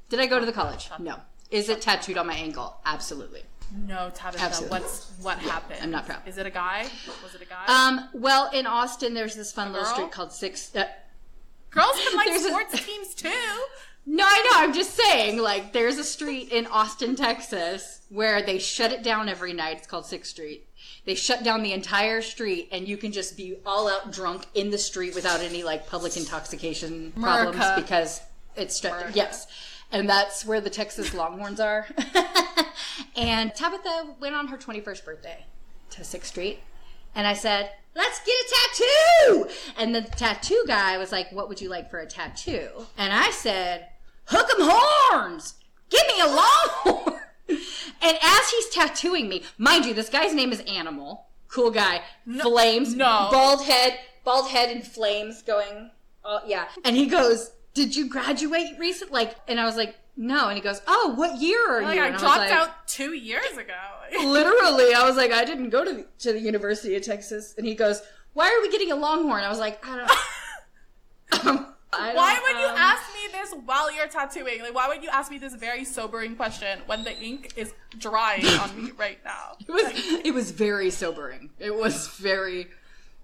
Did 0.10 0.20
I 0.20 0.26
go 0.26 0.40
to 0.40 0.46
the 0.46 0.52
college? 0.52 0.90
No. 1.00 1.18
Is 1.52 1.70
it 1.70 1.82
tattooed 1.82 2.18
on 2.18 2.28
my 2.28 2.34
ankle? 2.34 2.76
Absolutely. 2.86 3.44
No, 3.86 4.10
Tabitha, 4.16 4.44
Absolutely. 4.44 4.80
what's 4.80 5.12
what 5.22 5.38
happened? 5.40 5.80
I'm 5.84 5.92
not 5.92 6.06
proud. 6.06 6.22
Is 6.26 6.38
it 6.38 6.46
a 6.46 6.50
guy? 6.50 6.88
Was 7.24 7.36
it 7.36 7.42
a 7.42 7.46
guy? 7.46 7.66
Um, 7.68 8.10
well, 8.14 8.50
in 8.54 8.66
Austin, 8.66 9.14
there's 9.14 9.36
this 9.36 9.52
fun 9.52 9.74
little 9.74 9.84
girl? 9.86 9.94
street 9.94 10.12
called 10.12 10.32
Six. 10.32 10.74
Uh, 10.76 10.86
Girls 11.78 12.00
can 12.08 12.16
like 12.18 12.28
there's 12.28 12.46
a- 12.46 12.50
sports 12.50 12.86
teams 12.86 13.14
too. 13.14 13.64
No, 14.10 14.24
I 14.26 14.50
know. 14.52 14.60
I'm 14.64 14.74
just 14.74 14.96
saying, 14.96 15.38
like, 15.38 15.74
there's 15.74 15.98
a 15.98 16.04
street 16.04 16.50
in 16.54 16.66
Austin, 16.68 17.18
Texas, 17.18 18.04
where 18.08 18.42
they 18.42 18.58
shut 18.58 18.94
it 18.94 19.04
down 19.04 19.28
every 19.28 19.52
night. 19.52 19.80
It's 19.80 19.88
called 19.88 20.06
Sixth 20.06 20.32
Street. 20.32 20.66
They 21.04 21.14
shut 21.14 21.44
down 21.44 21.62
the 21.62 21.74
entire 21.74 22.22
street, 22.22 22.70
and 22.72 22.88
you 22.88 22.96
can 22.96 23.12
just 23.12 23.36
be 23.36 23.58
all 23.66 23.90
out 23.90 24.14
drunk 24.14 24.46
in 24.54 24.70
the 24.72 24.78
street 24.78 25.14
without 25.14 25.42
any 25.42 25.62
like 25.62 25.88
public 25.88 26.16
intoxication 26.16 27.12
problems 27.20 27.58
America. 27.58 27.82
because 27.82 28.22
it's 28.56 28.82
America. 28.82 29.12
yes, 29.14 29.46
and 29.92 30.08
that's 30.10 30.46
where 30.46 30.62
the 30.62 30.70
Texas 30.70 31.14
Longhorns 31.14 31.60
are. 31.60 31.86
and 33.18 33.54
Tabitha 33.56 34.16
went 34.22 34.36
on 34.36 34.48
her 34.48 34.58
21st 34.58 35.04
birthday 35.04 35.46
to 35.92 36.06
Sixth 36.06 36.32
Street, 36.32 36.60
and 37.18 37.26
I 37.26 37.34
said, 37.34 37.72
let's 37.96 38.22
get 38.22 38.36
a 38.46 38.54
tattoo. 38.56 39.50
And 39.78 39.94
the 39.94 40.04
tattoo 40.04 40.64
guy 40.68 41.00
was 41.00 41.12
like, 41.12 41.32
what 41.32 41.50
would 41.50 41.60
you 41.60 41.68
like 41.68 41.90
for 41.90 42.00
a 42.00 42.06
tattoo? 42.06 42.70
And 42.96 43.12
I 43.12 43.32
said, 43.32 43.88
hook 44.26 44.48
'em 44.52 44.70
horns. 44.70 45.56
Give 45.90 46.06
me 46.08 46.22
a 46.22 46.28
longhorn. 46.28 47.20
and 47.50 48.18
as 48.22 48.50
he's 48.52 48.70
tattooing 48.70 49.28
me, 49.28 49.44
mind 49.58 49.86
you, 49.86 49.96
this 49.96 50.10
guy's 50.10 50.34
name 50.34 50.52
is 50.52 50.62
Animal. 50.62 51.26
Cool 51.48 51.72
guy. 51.72 52.02
flames. 52.42 52.94
no. 52.94 53.30
Bald 53.32 53.64
head. 53.66 53.98
Bald 54.24 54.50
head 54.50 54.70
and 54.70 54.86
flames 54.86 55.42
going. 55.42 55.90
Oh, 56.24 56.42
yeah. 56.46 56.68
And 56.86 56.96
he 56.96 57.08
goes, 57.08 57.52
did 57.74 57.96
you 57.96 58.10
graduate 58.10 58.78
recent? 58.78 59.12
Like, 59.12 59.36
and 59.48 59.60
I 59.60 59.66
was 59.66 59.76
like, 59.76 59.96
no. 60.18 60.48
And 60.50 60.58
he 60.58 60.62
goes, 60.62 60.82
oh, 60.88 61.14
what 61.16 61.40
year 61.40 61.72
are 61.72 61.82
you? 61.82 61.88
Like 61.88 61.96
you? 61.96 62.04
I 62.04 62.08
And 62.08 62.18
dropped 62.18 62.40
like, 62.40 62.52
out 62.52 62.88
two 62.88 63.14
years 63.14 63.54
ago. 63.54 63.74
literally 64.26 64.94
i 64.94 65.04
was 65.04 65.18
like 65.18 65.32
i 65.34 65.44
didn't 65.44 65.70
go 65.70 65.84
to 65.84 65.92
the, 65.92 66.06
to 66.18 66.32
the 66.32 66.40
university 66.40 66.96
of 66.96 67.02
texas 67.04 67.54
and 67.58 67.68
he 67.68 67.76
goes 67.76 68.02
why 68.34 68.48
are 68.48 68.62
we 68.62 68.72
getting 68.72 68.90
a 68.92 68.96
longhorn 68.96 69.44
i 69.44 69.50
was 69.50 69.60
like 69.60 69.86
i 69.86 69.98
don't, 69.98 71.46
um, 71.46 71.74
I 71.94 72.14
Why 72.14 72.34
don't, 72.36 72.44
would 72.44 72.62
you 72.62 72.68
um, 72.68 72.78
ask 72.78 73.02
me 73.14 73.32
this 73.32 73.54
while 73.66 73.90
you're 73.96 74.08
tattooing? 74.08 74.62
Like, 74.62 74.76
why 74.76 74.90
would 74.90 75.02
you 75.02 75.10
ask 75.10 75.32
me 75.32 75.38
this 75.38 75.56
very 75.56 75.86
sobering 75.86 76.36
question 76.36 76.80
when 76.86 77.06
the 77.06 77.18
ink 77.18 77.54
is 77.56 77.74
drying 77.98 78.46
on 78.46 78.84
me 78.84 78.92
right 78.98 79.20
now? 79.24 79.56
it 79.60 79.72
was 79.72 79.86
it 80.26 80.34
was 80.34 80.52
very 80.52 80.90
sobering 80.90 81.50
it 81.60 81.74
was 81.74 82.08
very 82.10 82.68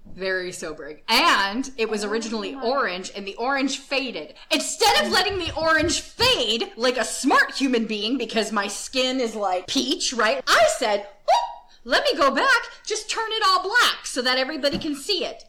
Very 0.06 0.52
sobering. 0.52 1.00
And 1.08 1.72
it 1.78 1.90
was 1.90 2.04
originally 2.04 2.56
orange, 2.56 3.12
and 3.16 3.26
the 3.26 3.36
orange 3.36 3.80
faded. 3.80 4.36
Instead 4.52 5.04
of 5.04 5.12
letting 5.12 5.40
the 5.40 5.54
orange 5.56 6.02
fade 6.02 6.72
like 6.76 6.98
a 6.98 7.06
smart 7.06 7.56
human 7.56 7.86
being, 7.86 8.18
because 8.18 8.52
my 8.52 8.68
skin 8.68 9.20
is 9.20 9.36
like 9.36 9.68
peach, 9.68 10.14
right? 10.14 10.44
I 10.46 10.66
said, 10.78 11.08
oh, 11.32 11.68
let 11.84 12.04
me 12.04 12.16
go 12.16 12.30
back, 12.34 12.62
just 12.86 13.10
turn 13.10 13.32
it 13.32 13.44
all 13.48 13.64
black 13.64 14.06
so 14.06 14.22
that 14.22 14.38
everybody 14.38 14.78
can 14.78 14.96
see 14.96 15.26
it. 15.26 15.46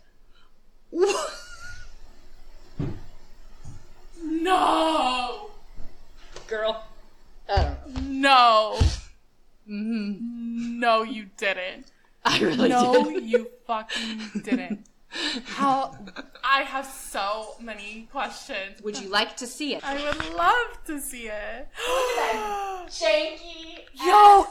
No. 4.25 5.51
Girl. 6.49 6.85
I 7.49 7.63
don't 7.63 7.97
know. 7.97 8.79
No. 8.79 8.79
Mm-hmm. 9.69 10.79
No, 10.81 11.03
you 11.03 11.27
didn't. 11.37 11.91
I 12.33 12.39
really 12.41 12.69
No, 12.69 13.05
did. 13.11 13.25
you 13.25 13.49
fucking 13.67 14.43
didn't. 14.43 14.87
How? 15.45 15.97
I 16.43 16.63
have 16.63 16.87
so 16.87 17.55
many 17.61 18.09
questions. 18.11 18.83
Would 18.83 18.99
you 19.01 19.09
like 19.09 19.37
to 19.37 19.47
see 19.47 19.75
it? 19.77 19.85
I 19.85 19.95
would 20.03 20.35
love 20.35 20.85
to 20.87 21.01
see 21.01 21.29
it. 21.29 21.69
Janky. 22.89 23.81
Yo, 24.05 24.47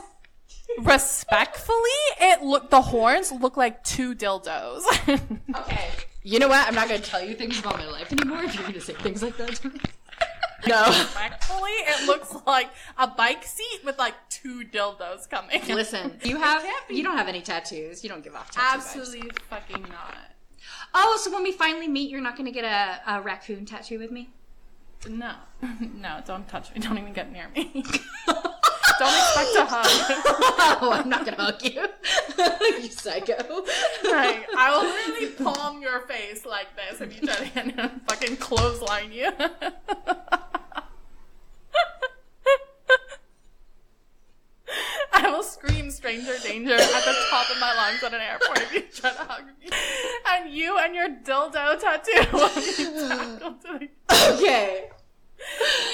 respectfully, 0.80 1.77
it 2.22 2.42
look 2.44 2.70
the 2.70 2.82
horns 2.82 3.32
look 3.32 3.58
like 3.58 3.84
two 3.84 4.15
dildos. 4.15 4.84
Okay. 5.56 5.89
You 6.25 6.39
know 6.39 6.48
what? 6.48 6.65
I'm 6.65 6.74
not 6.75 6.88
going 6.88 7.01
to 7.01 7.10
tell 7.10 7.22
you 7.22 7.36
things 7.36 7.60
about 7.60 7.77
my 7.77 7.86
life 7.86 8.12
anymore 8.13 8.44
if 8.44 8.53
you're 8.56 8.63
going 8.63 8.74
to 8.75 8.82
say 8.82 8.94
things 8.94 9.22
like 9.22 9.36
that 9.38 9.56
to 9.56 9.70
me. 9.70 9.80
No. 10.67 10.88
respectfully, 10.88 11.72
it 11.72 12.08
looks 12.08 12.36
like 12.46 12.70
a 12.98 13.08
bike 13.08 13.43
seat 13.43 13.82
with 13.84 13.98
like 13.98 14.15
two 14.29 14.63
dildos 14.63 15.29
coming. 15.29 15.62
Listen, 15.67 16.20
you 16.24 16.38
have 16.38 16.65
you 16.89 17.03
don't 17.03 17.17
have 17.17 17.27
any 17.27 17.41
tattoos. 17.41 18.03
You 18.03 18.10
don't 18.10 18.24
give 18.24 18.36
off 18.36 18.51
tattoo 18.51 18.79
vibes. 18.79 18.98
Absolutely 18.98 19.32
fucking 19.50 19.82
not. 19.84 20.15
Oh, 20.93 21.20
so 21.22 21.32
when 21.32 21.43
we 21.43 21.51
finally 21.51 21.88
meet, 21.88 22.10
you're 22.10 22.22
not 22.22 22.36
going 22.38 22.46
to 22.46 22.51
get 22.51 22.63
a, 22.63 23.15
a 23.15 23.22
raccoon 23.22 23.65
tattoo 23.65 24.00
with 24.00 24.12
me? 24.12 24.29
No, 25.10 25.34
no, 26.00 26.22
don't 26.25 26.48
touch 26.48 26.74
me. 26.74 26.79
Don't 26.79 26.98
even 26.98 27.13
get 27.13 27.32
near 27.32 27.50
me. 27.50 27.84
don't 29.00 29.13
expect 29.13 29.55
a 29.55 29.65
hug. 29.65 29.85
oh, 30.81 30.91
I'm 30.91 31.09
not 31.09 31.25
going 31.25 31.38
to 31.38 31.43
hug 31.43 31.63
you. 31.63 31.88
you 32.83 32.89
psycho. 32.89 33.65
Right. 34.03 34.45
I 34.57 34.71
will 34.71 34.83
literally 34.83 35.27
palm 35.43 35.81
your 35.81 36.01
face 36.01 36.45
like 36.45 36.67
this 36.75 37.01
if 37.01 37.19
you 37.19 37.27
try 37.27 37.35
to 37.35 37.45
get 37.53 37.79
and 37.79 38.01
fucking 38.07 38.38
clothesline 38.38 39.12
you. 39.12 39.31
I 45.15 45.29
will 45.29 45.43
scream 45.43 45.91
stranger 45.91 46.35
danger 46.43 46.73
at 46.73 46.79
the 46.79 47.15
top 47.29 47.50
of 47.50 47.59
my 47.59 47.73
lungs 47.75 48.03
at 48.03 48.13
an 48.13 48.21
airport 48.21 48.62
if 48.62 48.73
you 48.73 48.81
try 48.81 49.12
to 49.12 49.17
hug 49.17 49.45
me. 49.45 49.69
And 50.27 50.51
you 50.53 50.77
and 50.79 50.95
your 50.95 51.09
dildo 51.09 51.79
tattoo 51.79 52.25
will 52.33 52.50
be 52.50 52.62
tackled 53.07 53.62
to 53.62 53.79
the 53.79 53.89
Okay. 54.33 54.89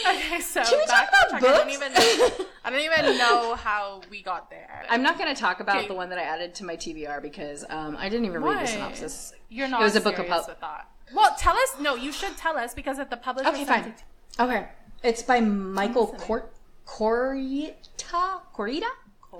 Okay, 0.10 0.40
so 0.40 0.64
Can 0.64 0.80
we 0.80 0.86
back 0.86 1.10
talk 1.12 1.30
about 1.30 1.42
check. 1.42 1.44
I 1.50 1.54
don't 1.58 1.66
books? 1.68 1.76
even 1.76 2.48
I 2.66 2.70
don't 2.70 2.80
even 2.82 3.18
know 3.18 3.56
how 3.56 4.02
we 4.10 4.22
got 4.24 4.50
there. 4.50 4.86
I'm 4.90 5.02
not 5.04 5.18
going 5.18 5.34
to 5.34 5.40
talk 5.40 5.60
about 5.60 5.78
Okay. 5.78 5.88
the 5.88 5.94
one 5.94 6.10
that 6.10 6.18
I 6.18 6.24
added 6.24 6.56
to 6.56 6.66
my 6.66 6.76
TBR 6.76 7.22
because 7.22 7.66
um, 7.70 7.96
I 7.98 8.10
didn't 8.10 8.26
even 8.26 8.42
read 8.42 8.62
the 8.62 8.68
synopsis. 8.68 9.34
You're 9.50 9.68
not 9.68 9.82
It 9.82 9.84
was 9.86 9.96
a 9.96 10.02
book 10.02 10.16
serious 10.16 10.32
about- 10.34 10.48
with 10.50 10.60
that. 10.62 10.88
Well, 11.14 11.36
tell 11.40 11.56
us. 11.56 11.76
No, 11.80 11.96
you 11.96 12.12
should 12.12 12.38
tell 12.38 12.58
us 12.58 12.74
because 12.74 13.00
if 13.00 13.10
the 13.10 13.18
publisher 13.18 13.50
Okay, 13.50 13.66
fine. 13.66 13.86
it- 13.86 14.04
Okay. 14.40 14.68
It's 15.04 15.24
by 15.24 15.40
Michael 15.42 16.06
Listen. 16.12 16.20
Cor- 16.20 16.50
Koryta? 16.86 18.42
Koryta? 18.56 18.84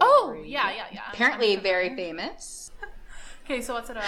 Oh, 0.02 0.36
yeah, 0.46 0.72
yeah, 0.72 0.86
yeah. 0.92 1.02
Apparently 1.12 1.56
very 1.58 1.96
famous. 1.96 2.72
Okay, 3.46 3.62
so 3.62 3.74
what's 3.74 3.90
it 3.90 3.98
about? 3.98 4.06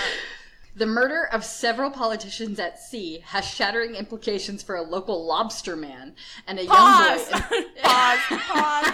The 0.73 0.85
murder 0.85 1.27
of 1.31 1.43
several 1.43 1.91
politicians 1.91 2.57
at 2.59 2.79
sea 2.79 3.19
has 3.27 3.45
shattering 3.45 3.95
implications 3.95 4.63
for 4.63 4.75
a 4.75 4.81
local 4.81 5.25
lobster 5.25 5.75
man 5.75 6.15
and 6.47 6.59
a 6.59 6.65
Pause. 6.65 7.29
young 7.29 7.41
boy. 7.41 7.63
pause. 7.83 8.19
Pause. 8.29 8.93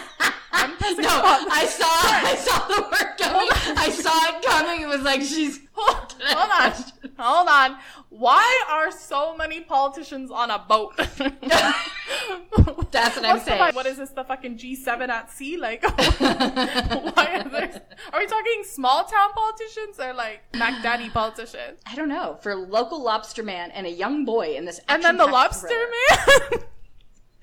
No. 0.97 1.21
I 1.51 1.65
saw 1.65 1.85
I 1.85 2.35
saw 2.35 2.67
the 2.67 2.81
word 2.83 3.17
coming. 3.17 3.47
I 3.77 3.89
saw 3.89 4.37
it 4.37 4.43
coming. 4.43 4.81
It 4.81 4.87
was 4.87 5.01
like 5.01 5.21
she's 5.21 5.59
Hold 5.73 6.15
hold 6.23 6.51
on. 6.51 6.73
Hold 7.19 7.47
on. 7.49 7.77
Why 8.09 8.63
are 8.69 8.89
so 8.91 9.35
many 9.37 9.61
politicians 9.61 10.31
on 10.31 10.49
a 10.49 10.57
boat? 10.59 10.95
That's 12.91 13.15
what 13.15 13.25
I'm 13.25 13.39
saying. 13.39 13.75
what 13.75 13.85
is 13.85 13.97
this? 13.97 14.09
The 14.09 14.23
fucking 14.23 14.57
G7 14.57 15.09
at 15.09 15.29
sea? 15.31 15.57
Like, 15.57 15.83
why 16.19 17.41
are 17.43 17.49
there? 17.49 17.81
Are 18.13 18.19
we 18.19 18.25
talking 18.25 18.63
small 18.63 19.03
town 19.03 19.29
politicians 19.33 19.99
or 19.99 20.13
like 20.13 20.41
Mac 20.55 20.81
Daddy 20.81 21.09
politicians? 21.13 21.79
I 21.85 21.95
don't 21.95 22.09
know 22.09 22.37
for 22.41 22.55
local 22.55 23.03
lobster 23.03 23.43
man 23.43 23.69
and 23.71 23.85
a 23.85 23.91
young 23.91 24.25
boy 24.25 24.55
in 24.55 24.65
this. 24.65 24.79
And 24.87 25.03
then 25.03 25.17
the 25.17 25.27
lobster 25.27 25.67
thriller. 25.67 26.49
man. 26.51 26.67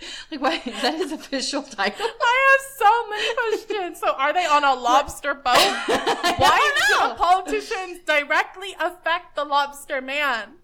Like 0.31 0.41
what? 0.41 0.67
Is 0.67 0.83
that 0.83 0.95
his 0.95 1.13
official 1.13 1.63
title? 1.81 2.07
I 2.07 2.57
have 2.59 2.79
so 2.79 3.09
many 3.11 3.35
questions. 3.35 4.01
So, 4.01 4.13
are 4.15 4.33
they 4.33 4.45
on 4.45 4.65
a 4.65 4.75
lobster 4.75 5.35
boat? 5.35 5.45
Why 5.87 6.73
do 6.77 7.09
the 7.09 7.15
politicians 7.15 8.01
directly 8.07 8.75
affect 8.81 9.37
the 9.37 9.45
lobster 9.45 10.01
man? 10.01 10.55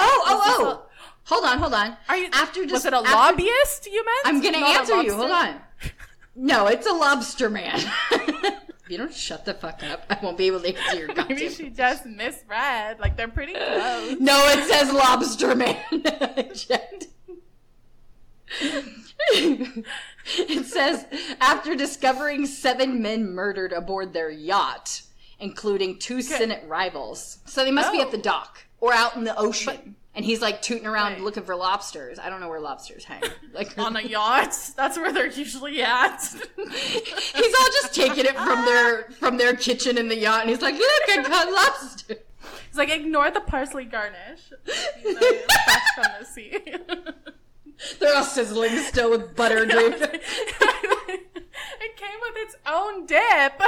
Oh, 0.00 0.22
oh, 0.26 0.42
oh! 0.44 0.86
Hold 1.24 1.44
on, 1.44 1.58
hold 1.58 1.74
on. 1.74 1.96
Are 2.08 2.16
you 2.16 2.28
after? 2.32 2.62
was 2.62 2.70
Just, 2.72 2.86
it 2.86 2.92
a 2.92 2.96
after- 2.96 3.12
lobbyist 3.12 3.86
you 3.86 4.04
meant? 4.04 4.26
I'm 4.26 4.40
gonna 4.42 4.60
Not 4.60 4.80
answer 4.80 5.02
you. 5.02 5.14
Hold 5.14 5.30
on. 5.30 5.60
No, 6.34 6.66
it's 6.66 6.86
a 6.86 6.92
lobster 6.92 7.48
man. 7.50 7.80
if 8.10 8.54
you 8.88 8.98
don't 8.98 9.14
shut 9.14 9.44
the 9.44 9.54
fuck 9.54 9.82
up, 9.84 10.04
I 10.10 10.18
won't 10.22 10.36
be 10.38 10.46
able 10.48 10.60
to 10.60 10.74
answer 10.76 10.96
your 10.98 11.08
Maybe 11.08 11.22
goddamn. 11.22 11.50
she 11.50 11.68
just 11.70 12.04
misread. 12.06 12.98
Like 12.98 13.16
they're 13.16 13.28
pretty 13.28 13.52
close. 13.52 14.16
No, 14.18 14.44
it 14.48 14.64
says 14.68 14.92
lobster 14.92 15.54
man. 15.54 15.76
It 20.36 20.66
says 20.66 21.04
after 21.40 21.74
discovering 21.74 22.46
seven 22.46 23.02
men 23.02 23.34
murdered 23.34 23.72
aboard 23.72 24.12
their 24.12 24.30
yacht, 24.30 25.02
including 25.40 25.98
two 25.98 26.22
Senate 26.22 26.62
rivals. 26.68 27.38
So 27.44 27.64
they 27.64 27.72
must 27.72 27.90
be 27.92 28.00
at 28.00 28.12
the 28.12 28.18
Oh. 28.18 28.22
dock 28.22 28.64
or 28.80 28.92
out 28.92 29.16
in 29.16 29.24
the 29.24 29.36
ocean. 29.36 29.96
and 30.14 30.24
he's 30.24 30.40
like 30.40 30.60
tooting 30.62 30.86
around 30.86 31.12
Right. 31.14 31.20
looking 31.22 31.42
for 31.42 31.56
lobsters. 31.56 32.18
I 32.20 32.28
don't 32.30 32.38
know 32.40 32.48
where 32.48 32.60
lobsters 32.60 33.02
hang. 33.04 33.22
Like 33.52 33.76
On 33.78 33.96
a 33.96 34.00
yacht. 34.02 34.54
That's 34.76 34.96
where 34.96 35.12
they're 35.12 35.26
usually 35.26 35.82
at. 35.82 36.20
he's 36.56 37.54
all 37.60 37.66
just 37.82 37.94
taking 37.94 38.24
it 38.26 38.36
from 38.36 38.64
their 38.64 39.04
from 39.18 39.38
their 39.38 39.56
kitchen 39.56 39.98
in 39.98 40.08
the 40.08 40.16
yacht, 40.16 40.42
and 40.42 40.50
he's 40.50 40.62
like, 40.62 40.74
"Look, 40.74 41.02
I 41.08 41.22
got 41.28 41.50
lobster." 41.52 42.16
He's 42.68 42.76
like 42.78 42.90
ignore 42.90 43.30
the 43.30 43.40
parsley 43.40 43.84
garnish. 43.86 44.52
You 45.04 45.14
know, 45.14 45.20
from 45.96 46.06
the 46.20 46.24
sea. 46.26 46.58
They're 47.98 48.16
all 48.16 48.24
sizzling 48.24 48.76
still 48.78 49.10
with 49.10 49.34
butter 49.36 49.66
draped. 49.66 50.00
it 50.02 50.20
came 51.96 52.18
with 52.20 52.36
its 52.36 52.56
own 52.66 53.06
dip. 53.06 53.60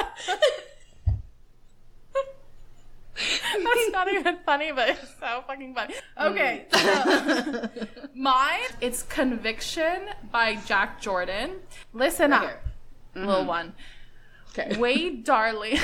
That's 3.17 3.93
not 3.93 4.13
even 4.13 4.39
funny, 4.45 4.73
but 4.73 4.89
it's 4.91 5.15
so 5.21 5.45
fucking 5.47 5.75
funny. 5.75 5.95
Okay, 6.21 6.67
so 6.73 7.71
mine, 8.15 8.61
it's 8.81 9.03
Conviction 9.05 10.09
by 10.33 10.57
Jack 10.67 11.01
Jordan. 11.01 11.61
Listen 11.93 12.33
Right 12.33 12.43
up, 12.43 12.43
here. 12.43 12.61
little 13.15 13.41
mm-hmm. 13.41 13.49
one. 13.49 13.73
Okay. 14.57 14.77
Wade 14.79 15.25
Darling. 15.25 15.79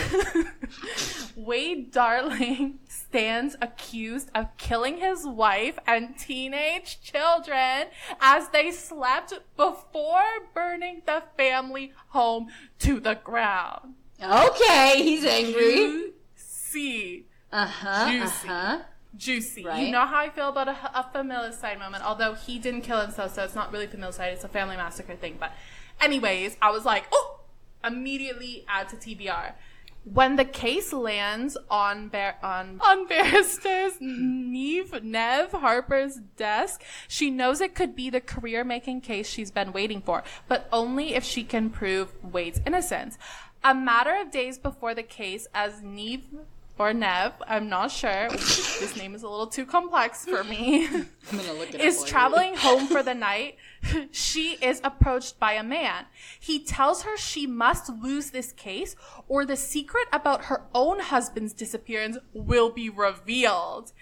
Wade 1.37 1.91
Darling 1.91 2.79
stands 3.11 3.57
accused 3.61 4.31
of 4.37 4.57
killing 4.57 4.99
his 4.99 5.27
wife 5.27 5.79
and 5.87 6.17
teenage 6.17 7.01
children 7.03 7.89
as 8.21 8.49
they 8.51 8.71
slept 8.71 9.35
before 9.57 10.23
burning 10.55 11.03
the 11.07 11.23
family 11.37 11.93
home 12.09 12.49
to 12.79 13.01
the 13.01 13.15
ground. 13.17 13.95
Okay, 14.23 15.03
he's 15.03 15.25
angry. 15.25 16.13
Juicy. 16.37 17.27
Uh 17.53 17.67
huh. 17.67 18.11
Juicy. 18.13 18.49
Uh 18.49 18.53
huh. 18.53 18.79
Juicy. 19.17 19.65
Right. 19.65 19.87
You 19.87 19.91
know 19.91 20.07
how 20.07 20.19
I 20.19 20.31
feel 20.31 20.49
about 20.49 20.69
a, 20.69 20.77
a 20.95 21.11
familicide 21.13 21.81
moment, 21.81 22.05
although 22.05 22.35
he 22.35 22.61
didn't 22.61 22.83
kill 22.83 23.01
himself, 23.01 23.35
so 23.35 23.43
it's 23.43 23.57
not 23.57 23.73
really 23.73 23.89
familicide, 23.89 24.33
it's 24.33 24.45
a 24.45 24.49
family 24.49 24.77
massacre 24.77 25.17
thing. 25.17 25.37
But, 25.41 25.53
anyways, 26.01 26.57
I 26.63 26.71
was 26.71 26.85
like, 26.85 27.07
oh, 27.11 27.41
immediately 27.85 28.65
add 28.69 28.89
to 28.91 28.97
TBR. 28.97 29.55
When 30.05 30.37
the 30.37 30.45
case 30.45 30.93
lands 30.93 31.59
on 31.69 32.09
Bar- 32.09 32.39
on 32.43 32.81
on 32.85 33.07
barrister's 33.07 33.95
Neve 34.01 35.03
Nev 35.03 35.53
Harper's 35.53 36.17
desk, 36.37 36.83
she 37.07 37.31
knows 37.31 37.61
it 37.61 37.75
could 37.75 37.95
be 37.95 38.09
the 38.09 38.21
career-making 38.21 39.03
case 39.03 39.29
she's 39.29 39.51
been 39.51 39.73
waiting 39.73 40.01
for, 40.01 40.23
but 40.49 40.69
only 40.73 41.15
if 41.15 41.25
she 41.25 41.45
can 41.45 41.71
prove 41.71 42.13
Wade's 42.25 42.61
innocence. 42.67 43.19
A 43.63 43.75
matter 43.75 44.15
of 44.15 44.31
days 44.31 44.59
before 44.59 44.95
the 44.95 45.03
case, 45.03 45.47
as 45.55 45.83
Neve 45.83 46.25
or 46.81 46.95
Nev, 46.95 47.35
I'm 47.47 47.69
not 47.69 47.91
sure. 47.91 48.31
this 48.31 48.97
name 48.97 49.15
is 49.15 49.23
a 49.23 49.29
little 49.29 49.47
too 49.47 49.67
complex 49.67 50.25
for 50.25 50.43
me. 50.43 50.87
I'm 50.87 51.07
gonna 51.31 51.53
look 51.53 51.75
at 51.75 51.81
is 51.83 52.03
traveling 52.05 52.57
home 52.57 52.87
for 52.87 53.03
the 53.03 53.13
night. 53.29 53.57
She 54.13 54.53
is 54.63 54.81
approached 54.83 55.39
by 55.39 55.53
a 55.53 55.63
man. 55.63 56.07
He 56.41 56.65
tells 56.65 57.03
her 57.03 57.19
she 57.19 57.47
must 57.47 57.91
lose 57.91 58.31
this 58.31 58.53
case 58.53 58.97
or 59.29 59.45
the 59.45 59.57
secret 59.57 60.09
about 60.11 60.47
her 60.47 60.63
own 60.75 61.01
husband's 61.01 61.53
disappearance 61.53 62.17
will 62.33 62.71
be 62.71 62.89
revealed. 62.89 63.93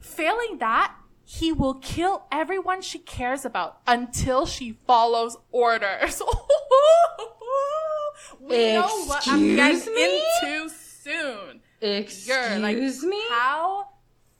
Failing 0.00 0.58
that, 0.58 0.92
he 1.24 1.52
will 1.52 1.74
kill 1.74 2.24
everyone 2.32 2.82
she 2.82 2.98
cares 2.98 3.44
about 3.44 3.78
until 3.86 4.44
she 4.44 4.80
follows 4.88 5.36
orders. 5.52 6.20
we 8.40 8.72
know 8.72 9.04
what 9.04 9.28
I'm 9.28 9.54
getting 9.54 9.76
Excuse 9.76 9.94
me? 9.94 10.16
into 10.16 10.74
soon. 11.04 11.53
Excuse 11.84 12.28
You're 12.28 12.58
like, 12.60 12.76
me? 12.76 13.22
how 13.28 13.88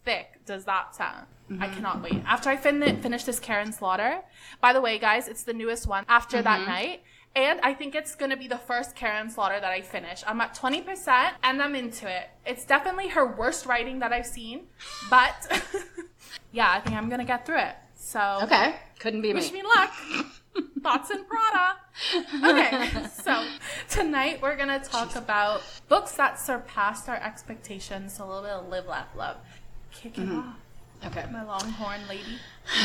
thick 0.04 0.40
does 0.46 0.64
that 0.64 0.94
sound? 0.94 1.26
I 1.50 1.52
mm-hmm. 1.52 1.74
cannot 1.74 2.02
wait. 2.02 2.22
After 2.26 2.48
I 2.48 2.56
fin- 2.56 3.02
finish 3.02 3.24
this 3.24 3.38
Karin 3.38 3.70
Slaughter, 3.70 4.20
by 4.62 4.72
the 4.72 4.80
way, 4.80 4.98
guys, 4.98 5.28
it's 5.28 5.42
the 5.42 5.52
newest 5.52 5.86
one 5.86 6.04
after 6.08 6.40
that 6.40 6.60
mm-hmm. 6.60 6.70
night. 6.70 7.02
And 7.36 7.60
I 7.62 7.74
think 7.74 7.94
it's 7.94 8.14
gonna 8.14 8.36
be 8.36 8.48
the 8.48 8.56
first 8.56 8.96
Karin 8.96 9.28
Slaughter 9.28 9.60
that 9.60 9.70
I 9.70 9.82
finish. 9.82 10.22
I'm 10.26 10.40
at 10.40 10.56
20% 10.56 11.32
and 11.42 11.60
I'm 11.60 11.74
into 11.74 12.08
it. 12.08 12.30
It's 12.46 12.64
definitely 12.64 13.08
her 13.08 13.26
worst 13.26 13.66
writing 13.66 13.98
that 13.98 14.12
I've 14.12 14.26
seen, 14.26 14.68
but 15.10 15.62
yeah, 16.52 16.70
I 16.70 16.80
think 16.80 16.96
I'm 16.96 17.10
gonna 17.10 17.24
get 17.24 17.44
through 17.44 17.58
it. 17.58 17.74
So 17.94 18.38
Okay, 18.44 18.76
couldn't 19.00 19.20
be 19.20 19.34
Wish 19.34 19.52
me. 19.52 19.62
me 19.62 19.68
luck. 19.68 19.92
Thoughts 20.82 21.10
in 21.10 21.24
Prada. 21.24 21.76
Okay, 22.44 23.06
so 23.22 23.46
tonight 23.88 24.40
we're 24.42 24.56
gonna 24.56 24.80
talk 24.80 25.16
about 25.16 25.62
books 25.88 26.12
that 26.12 26.38
surpassed 26.38 27.08
our 27.08 27.16
expectations. 27.16 28.14
So 28.14 28.24
a 28.24 28.26
little 28.26 28.42
bit 28.42 28.50
of 28.50 28.68
live, 28.68 28.86
laugh, 28.86 29.08
love. 29.16 29.36
Kick 29.92 30.18
it 30.18 30.22
mm-hmm. 30.22 30.38
off, 30.38 30.56
Okay. 31.06 31.24
my 31.32 31.42
longhorn 31.42 32.00
lady. 32.08 32.38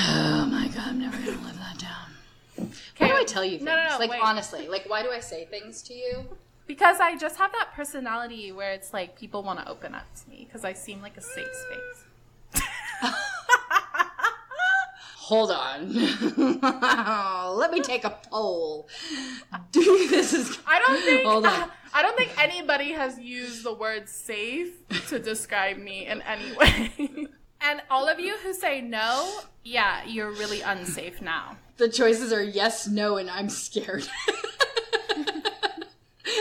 Oh 0.10 0.48
my 0.50 0.68
god, 0.68 0.90
I'm 0.90 1.00
never 1.00 1.18
gonna 1.18 1.42
live 1.46 1.58
that 1.58 1.78
down. 1.78 2.70
Why 2.98 3.08
do 3.08 3.16
I 3.16 3.24
tell 3.24 3.44
you 3.44 3.58
things? 3.58 3.64
No, 3.64 3.76
no, 3.76 3.90
no, 3.90 3.98
like 3.98 4.12
wait. 4.12 4.22
honestly, 4.22 4.68
like 4.68 4.90
why 4.90 5.02
do 5.04 5.10
I 5.10 5.20
say 5.20 5.46
things 5.46 5.82
to 5.84 5.94
you? 5.94 6.26
Because 6.68 7.00
I 7.00 7.18
just 7.18 7.38
have 7.38 7.52
that 7.54 7.70
personality 7.74 8.52
where 8.52 8.72
it's 8.72 8.94
like 8.94 9.18
people 9.18 9.42
want 9.44 9.60
to 9.60 9.68
open 9.68 9.96
up 9.96 10.06
to 10.24 10.30
me 10.30 10.46
because 10.46 10.64
I 10.64 10.74
seem 10.74 11.02
like 11.02 11.18
a 11.18 11.22
safe 11.22 11.48
space. 12.54 12.64
Hold 15.30 15.52
on. 15.52 15.94
Let 17.56 17.72
me 17.72 17.82
take 17.82 18.04
a 18.04 18.10
poll. 18.32 18.90
Do 19.72 20.08
this 20.10 20.34
is 20.34 20.58
I 20.68 20.80
don't 20.80 21.02
think 21.04 21.24
Hold 21.24 21.46
on. 21.46 21.70
I 21.94 22.02
don't 22.02 22.18
think 22.18 22.32
anybody 22.42 22.94
has 22.94 23.20
used 23.20 23.64
the 23.64 23.72
word 23.76 24.10
safe 24.10 24.74
to 25.10 25.20
describe 25.20 25.78
me 25.78 26.08
in 26.08 26.24
any 26.24 26.52
way. 26.58 27.28
and 27.62 27.80
all 27.92 28.08
of 28.08 28.20
you 28.20 28.38
who 28.38 28.56
say 28.56 28.82
no, 28.82 29.42
yeah, 29.64 30.04
you're 30.08 30.32
really 30.32 30.62
unsafe 30.62 31.22
now. 31.22 31.58
the 31.78 31.90
choices 31.90 32.34
are 32.34 32.42
yes, 32.42 32.88
no, 32.88 33.18
and 33.18 33.30
I'm 33.30 33.50
scared. 33.50 34.08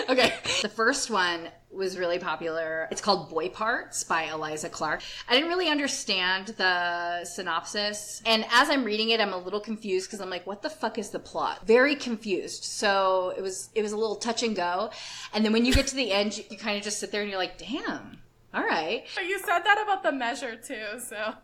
okay. 0.09 0.33
The 0.63 0.71
first 0.71 1.11
one 1.11 1.49
was 1.71 1.99
really 1.99 2.19
popular. 2.19 2.89
It's 2.91 3.01
called 3.01 3.29
Boy 3.29 3.49
Parts 3.49 4.03
by 4.05 4.25
Eliza 4.25 4.69
Clark. 4.69 5.03
I 5.29 5.35
didn't 5.35 5.49
really 5.49 5.69
understand 5.69 6.49
the 6.57 7.25
synopsis. 7.25 8.23
And 8.25 8.45
as 8.51 8.71
I'm 8.71 8.85
reading 8.85 9.11
it, 9.11 9.21
I'm 9.21 9.33
a 9.33 9.39
little 9.39 9.61
confused 9.61 10.09
because 10.09 10.21
I'm 10.21 10.31
like, 10.31 10.47
what 10.47 10.63
the 10.63 10.71
fuck 10.71 10.99
is 10.99 11.11
the 11.11 11.19
plot? 11.19 11.67
Very 11.67 11.95
confused. 11.95 12.65
So 12.65 13.35
it 13.37 13.43
was 13.43 13.71
it 13.75 13.83
was 13.83 13.93
a 13.93 13.97
little 13.97 14.17
touch 14.17 14.43
and 14.43 14.57
go. 14.57 14.91
And 15.33 15.45
then 15.45 15.53
when 15.53 15.65
you 15.65 15.75
get 15.75 15.87
to 15.89 15.95
the 15.95 16.13
end, 16.13 16.39
you, 16.39 16.45
you 16.51 16.57
kind 16.57 16.77
of 16.77 16.83
just 16.83 16.99
sit 16.99 17.13
there 17.13 17.21
and 17.21 17.31
you're 17.31 17.39
like, 17.39 17.59
damn. 17.59 18.19
All 18.55 18.65
right. 18.65 19.05
But 19.15 19.27
you 19.27 19.39
said 19.39 19.61
that 19.61 19.83
about 19.83 20.03
the 20.03 20.13
measure 20.13 20.57
too, 20.57 20.99
so 20.99 21.35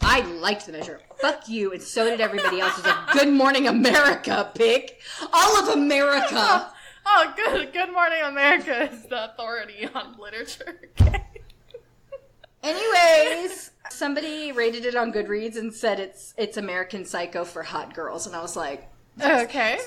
I 0.00 0.22
liked 0.22 0.66
the 0.66 0.72
measure. 0.72 1.00
Fuck 1.20 1.48
you, 1.48 1.72
and 1.72 1.80
so 1.80 2.10
did 2.10 2.20
everybody 2.20 2.60
else. 2.60 2.76
It 2.78 2.84
was 2.84 2.92
a 2.92 3.12
Good 3.12 3.32
Morning 3.32 3.68
America 3.68 4.50
pick. 4.54 5.00
All 5.32 5.56
of 5.56 5.68
America. 5.76 6.71
Oh, 7.04 7.32
good. 7.36 7.72
Good 7.72 7.92
Morning 7.92 8.20
America 8.22 8.90
is 8.92 9.02
the 9.06 9.32
authority 9.32 9.88
on 9.94 10.16
literature. 10.18 10.78
Okay. 11.00 11.24
Anyways, 12.62 13.72
somebody 13.90 14.52
rated 14.52 14.84
it 14.84 14.94
on 14.94 15.12
Goodreads 15.12 15.56
and 15.56 15.74
said 15.74 15.98
it's 15.98 16.32
it's 16.36 16.56
American 16.56 17.04
Psycho 17.04 17.44
for 17.44 17.62
hot 17.64 17.92
girls, 17.94 18.26
and 18.28 18.36
I 18.36 18.40
was 18.40 18.54
like, 18.56 18.88
Okay. 19.20 19.78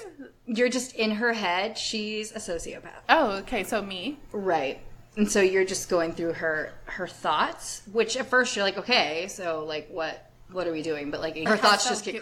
you're 0.46 0.68
just 0.70 0.94
in 0.96 1.12
her 1.12 1.32
head. 1.32 1.78
She's 1.78 2.32
a 2.34 2.40
sociopath, 2.40 3.02
Oh, 3.08 3.32
okay. 3.38 3.64
So 3.64 3.82
me. 3.82 4.20
right? 4.34 4.80
And 5.16 5.32
so 5.32 5.40
you're 5.40 5.64
just 5.64 5.88
going 5.88 6.12
through 6.12 6.34
her 6.34 6.74
her 6.86 7.08
thoughts, 7.08 7.82
which 7.94 8.18
at 8.18 8.26
first 8.28 8.56
you're 8.58 8.66
like, 8.66 8.78
okay, 8.78 9.28
so 9.30 9.64
like 9.64 9.88
what 9.90 10.30
what 10.52 10.68
are 10.68 10.74
we 10.74 10.82
doing? 10.82 11.12
But 11.12 11.22
like 11.22 11.38
her 11.38 11.56
How 11.56 11.56
thoughts 11.56 11.86
so? 11.86 11.92
just 11.92 12.04
get 12.04 12.12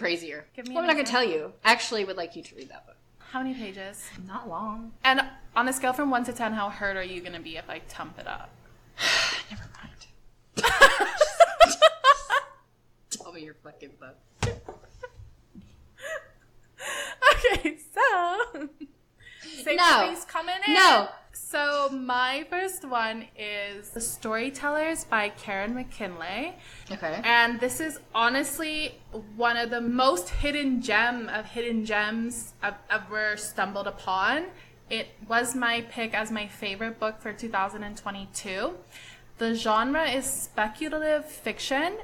give 0.54 0.68
well, 0.68 0.78
I'm 0.78 0.86
not 0.86 0.94
gonna 0.94 1.02
tell 1.04 1.24
you. 1.24 1.52
I 1.64 1.72
actually 1.72 2.04
would 2.04 2.16
like 2.16 2.36
you 2.36 2.42
to 2.44 2.54
read 2.54 2.68
that 2.68 2.86
book. 2.86 2.96
How 3.34 3.42
many 3.42 3.52
pages? 3.52 4.08
Not 4.28 4.48
long. 4.48 4.92
And 5.02 5.20
on 5.56 5.66
a 5.66 5.72
scale 5.72 5.92
from 5.92 6.08
one 6.08 6.22
to 6.22 6.32
ten, 6.32 6.52
how 6.52 6.70
hurt 6.70 6.96
are 6.96 7.02
you 7.02 7.20
gonna 7.20 7.40
be 7.40 7.56
if 7.56 7.68
I 7.68 7.80
tump 7.88 8.16
it 8.20 8.28
up? 8.28 8.48
Never 9.50 9.64
mind. 9.74 10.06
Tell 13.10 13.32
me 13.32 13.42
your 13.42 13.54
fucking 13.54 13.90
book. 13.98 14.16
okay, 17.34 17.76
so 17.92 18.00
safe 19.64 19.78
No. 19.78 20.14
coming 20.28 20.54
in. 20.68 20.74
No. 20.74 21.08
So 21.54 21.88
my 21.88 22.44
first 22.50 22.84
one 22.84 23.26
is 23.38 23.90
The 23.90 24.00
Storytellers 24.00 25.04
by 25.04 25.28
Karen 25.28 25.72
McKinley. 25.72 26.52
Okay. 26.90 27.20
And 27.22 27.60
this 27.60 27.78
is 27.78 28.00
honestly 28.12 28.96
one 29.36 29.56
of 29.56 29.70
the 29.70 29.80
most 29.80 30.30
hidden 30.30 30.82
gem 30.82 31.28
of 31.28 31.44
hidden 31.44 31.84
gems 31.84 32.54
I've 32.60 32.74
ever 32.90 33.36
stumbled 33.36 33.86
upon. 33.86 34.46
It 34.90 35.06
was 35.28 35.54
my 35.54 35.82
pick 35.82 36.12
as 36.12 36.32
my 36.32 36.48
favorite 36.48 36.98
book 36.98 37.20
for 37.20 37.32
2022. 37.32 38.74
The 39.38 39.54
genre 39.54 40.10
is 40.10 40.24
speculative 40.24 41.24
fiction. 41.24 41.98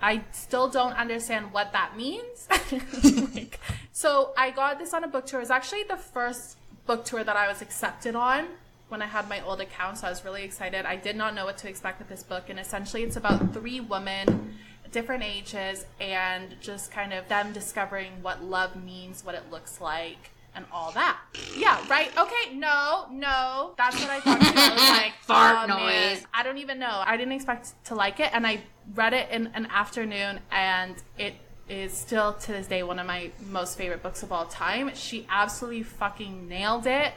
I 0.00 0.22
still 0.30 0.68
don't 0.68 0.92
understand 0.92 1.52
what 1.52 1.72
that 1.72 1.96
means. 1.96 2.46
Like, 3.34 3.58
so 3.90 4.32
I 4.38 4.52
got 4.52 4.78
this 4.78 4.94
on 4.94 5.02
a 5.02 5.08
book 5.08 5.26
tour. 5.26 5.40
It 5.40 5.42
was 5.42 5.50
actually 5.50 5.82
the 5.82 5.96
first 5.96 6.58
book 6.86 7.04
tour 7.04 7.24
that 7.24 7.34
I 7.34 7.48
was 7.48 7.60
accepted 7.60 8.14
on 8.14 8.46
when 8.88 9.02
I 9.02 9.06
had 9.06 9.28
my 9.28 9.40
old 9.44 9.60
account, 9.60 9.98
so 9.98 10.06
I 10.06 10.10
was 10.10 10.24
really 10.24 10.44
excited. 10.44 10.84
I 10.84 10.96
did 10.96 11.16
not 11.16 11.34
know 11.34 11.44
what 11.44 11.58
to 11.58 11.68
expect 11.68 11.98
with 11.98 12.08
this 12.08 12.22
book, 12.22 12.48
and 12.48 12.58
essentially 12.58 13.02
it's 13.02 13.16
about 13.16 13.52
three 13.52 13.80
women, 13.80 14.54
different 14.92 15.24
ages, 15.24 15.86
and 16.00 16.54
just 16.60 16.90
kind 16.90 17.12
of 17.12 17.28
them 17.28 17.52
discovering 17.52 18.12
what 18.22 18.44
love 18.44 18.76
means, 18.76 19.24
what 19.24 19.34
it 19.34 19.50
looks 19.50 19.80
like, 19.80 20.30
and 20.54 20.64
all 20.70 20.92
that. 20.92 21.18
Yeah, 21.56 21.84
right? 21.88 22.16
Okay, 22.16 22.54
no, 22.54 23.06
no. 23.10 23.74
That's 23.76 24.00
what 24.00 24.10
I 24.10 24.20
thought 24.20 24.40
too. 24.40 24.52
I 24.54 24.70
was 24.74 24.88
like, 24.90 25.12
Fart 25.22 25.70
oh, 25.70 25.74
man. 25.74 26.12
noise. 26.12 26.26
I 26.32 26.42
don't 26.42 26.58
even 26.58 26.78
know. 26.78 27.02
I 27.04 27.16
didn't 27.16 27.32
expect 27.32 27.72
to 27.86 27.94
like 27.94 28.20
it, 28.20 28.30
and 28.32 28.46
I 28.46 28.60
read 28.94 29.14
it 29.14 29.30
in 29.30 29.48
an 29.54 29.66
afternoon, 29.66 30.40
and 30.52 30.94
it 31.18 31.34
is 31.68 31.92
still 31.92 32.34
to 32.34 32.52
this 32.52 32.66
day 32.66 32.82
one 32.82 32.98
of 32.98 33.06
my 33.06 33.30
most 33.48 33.78
favorite 33.78 34.02
books 34.02 34.22
of 34.22 34.30
all 34.30 34.44
time. 34.46 34.90
She 34.94 35.26
absolutely 35.30 35.82
fucking 35.82 36.46
nailed 36.46 36.86
it 36.86 37.14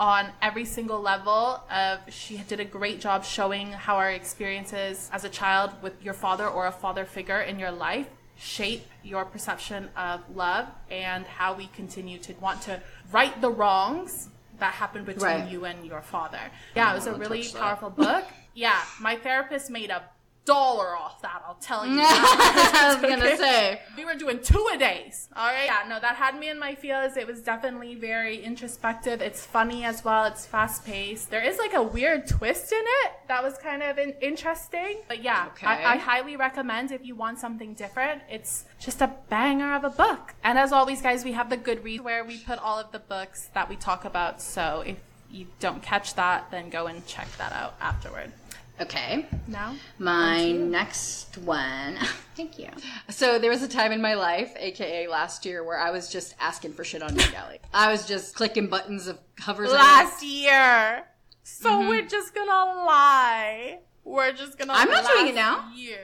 on 0.00 0.28
every 0.40 0.64
single 0.64 1.00
level 1.00 1.62
of 1.70 1.98
she 2.08 2.38
did 2.48 2.60
a 2.60 2.64
great 2.64 3.00
job 3.00 3.24
showing 3.24 3.72
how 3.72 3.96
our 3.96 4.10
experiences 4.10 5.10
as 5.12 5.24
a 5.24 5.28
child 5.28 5.70
with 5.82 6.02
your 6.02 6.14
father 6.14 6.46
or 6.46 6.66
a 6.66 6.72
father 6.72 7.04
figure 7.04 7.40
in 7.40 7.58
your 7.58 7.70
life 7.72 8.06
shape 8.36 8.86
your 9.02 9.24
perception 9.24 9.88
of 9.96 10.20
love 10.36 10.66
and 10.90 11.24
how 11.26 11.52
we 11.54 11.66
continue 11.74 12.18
to 12.18 12.32
want 12.34 12.62
to 12.62 12.80
right 13.10 13.40
the 13.40 13.50
wrongs 13.50 14.28
that 14.60 14.72
happened 14.74 15.06
between 15.06 15.24
Right. 15.24 15.48
you 15.50 15.64
and 15.64 15.84
your 15.86 16.02
father. 16.02 16.40
Yeah, 16.74 16.90
it 16.90 16.94
was 16.94 17.06
a 17.06 17.14
really 17.14 17.44
powerful 17.48 17.90
book. 17.90 18.24
Yeah, 18.54 18.80
my 19.00 19.14
therapist 19.16 19.70
made 19.70 19.90
a 19.90 20.02
dollar 20.48 20.96
off 20.96 21.20
that, 21.22 21.42
I'll 21.46 21.54
tell 21.60 21.86
you. 21.86 21.98
I 22.02 22.92
was 22.92 23.02
gonna 23.02 23.36
say. 23.36 23.80
We 23.96 24.04
were 24.04 24.14
doing 24.14 24.40
two 24.42 24.66
a 24.74 24.78
days. 24.78 25.28
All 25.36 25.46
right. 25.46 25.66
Yeah, 25.66 25.86
no, 25.88 26.00
that 26.00 26.16
had 26.16 26.38
me 26.38 26.48
in 26.48 26.58
my 26.58 26.74
feels. 26.74 27.16
It 27.16 27.26
was 27.26 27.42
definitely 27.42 27.94
very 27.96 28.42
introspective. 28.42 29.20
It's 29.20 29.44
funny 29.44 29.84
as 29.84 30.04
well. 30.04 30.24
It's 30.24 30.46
fast 30.46 30.84
paced. 30.86 31.30
There 31.30 31.42
is 31.42 31.58
like 31.58 31.74
a 31.74 31.82
weird 31.82 32.26
twist 32.26 32.72
in 32.72 32.84
it 33.04 33.12
that 33.28 33.42
was 33.42 33.58
kind 33.58 33.82
of 33.82 33.98
in- 33.98 34.14
interesting. 34.22 34.98
But 35.06 35.22
yeah, 35.22 35.48
Okay. 35.52 35.66
I-, 35.66 35.94
I 35.94 35.96
highly 35.98 36.36
recommend 36.36 36.92
if 36.92 37.04
you 37.04 37.14
want 37.14 37.38
something 37.38 37.74
different. 37.74 38.22
It's 38.30 38.64
just 38.80 39.00
a 39.02 39.12
banger 39.28 39.74
of 39.74 39.84
a 39.84 39.90
book. 39.90 40.34
And 40.42 40.58
as 40.58 40.72
always, 40.72 41.02
guys, 41.02 41.24
we 41.24 41.32
have 41.32 41.50
the 41.50 41.58
Goodreads 41.58 42.00
where 42.00 42.24
we 42.24 42.38
put 42.38 42.58
all 42.58 42.78
of 42.78 42.90
the 42.92 42.98
books 43.00 43.50
that 43.54 43.68
we 43.68 43.76
talk 43.76 44.04
about. 44.04 44.40
So 44.40 44.82
if 44.86 44.96
you 45.30 45.46
don't 45.60 45.82
catch 45.82 46.14
that, 46.14 46.50
then 46.50 46.70
go 46.70 46.86
and 46.86 47.06
check 47.06 47.28
that 47.36 47.52
out 47.52 47.74
afterward. 47.80 48.32
Okay. 48.80 49.26
Now, 49.46 49.74
My 49.98 50.52
next 50.52 51.36
one. 51.38 51.96
Thank 52.36 52.58
you. 52.58 52.68
So 53.08 53.38
there 53.38 53.50
was 53.50 53.62
a 53.62 53.68
time 53.68 53.90
in 53.90 54.00
my 54.00 54.14
life, 54.14 54.54
aka 54.56 55.08
last 55.08 55.44
year, 55.44 55.64
where 55.64 55.78
I 55.78 55.90
was 55.90 56.10
just 56.10 56.34
asking 56.40 56.74
for 56.74 56.84
shit 56.84 57.02
on 57.02 57.10
NetGalley. 57.10 57.58
I 57.74 57.90
was 57.90 58.06
just 58.06 58.34
clicking 58.34 58.68
buttons 58.68 59.08
of 59.08 59.18
covers. 59.36 59.70
on 59.70 59.74
it. 59.74 59.78
last 59.78 60.22
year. 60.22 61.04
So 61.42 61.70
mm-hmm. 61.70 61.88
we're 61.88 62.06
just 62.06 62.34
gonna 62.34 62.84
lie. 62.84 63.80
We're 64.04 64.32
just 64.32 64.58
gonna. 64.58 64.72
Lie. 64.72 64.82
I'm 64.82 64.90
not 64.90 65.06
doing 65.06 65.28
it 65.28 65.34
now. 65.34 65.70
Year. 65.74 65.98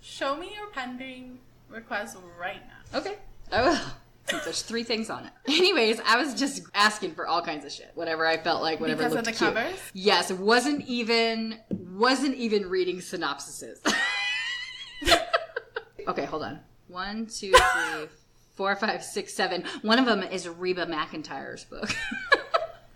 Show 0.00 0.36
me 0.36 0.52
your 0.54 0.66
pending 0.68 1.38
request 1.70 2.18
right 2.38 2.60
now. 2.66 2.98
Okay. 2.98 3.16
I 3.50 3.62
will. 3.62 3.78
There's 4.30 4.62
three 4.62 4.82
things 4.84 5.10
on 5.10 5.24
it. 5.26 5.32
Anyways, 5.48 6.00
I 6.06 6.16
was 6.16 6.34
just 6.34 6.62
asking 6.74 7.14
for 7.14 7.26
all 7.26 7.42
kinds 7.42 7.64
of 7.64 7.72
shit, 7.72 7.90
whatever 7.94 8.26
I 8.26 8.36
felt 8.38 8.62
like, 8.62 8.80
whatever 8.80 8.98
Because 8.98 9.12
of 9.12 9.26
looked 9.26 9.38
the 9.38 9.44
cute. 9.44 9.54
covers? 9.54 9.78
Yes, 9.92 10.30
it 10.30 10.38
wasn't 10.38 10.86
even 10.86 11.58
wasn't 11.70 12.36
even 12.36 12.68
reading 12.68 12.98
synopsises. 12.98 13.78
okay, 16.08 16.24
hold 16.24 16.42
on. 16.42 16.60
One, 16.88 17.26
two, 17.26 17.52
three, 17.52 18.06
four, 18.54 18.74
five, 18.76 19.02
six, 19.04 19.34
seven. 19.34 19.64
One 19.82 19.98
of 19.98 20.06
them 20.06 20.22
is 20.22 20.48
Reba 20.48 20.86
McEntire's 20.86 21.64
book. 21.64 21.90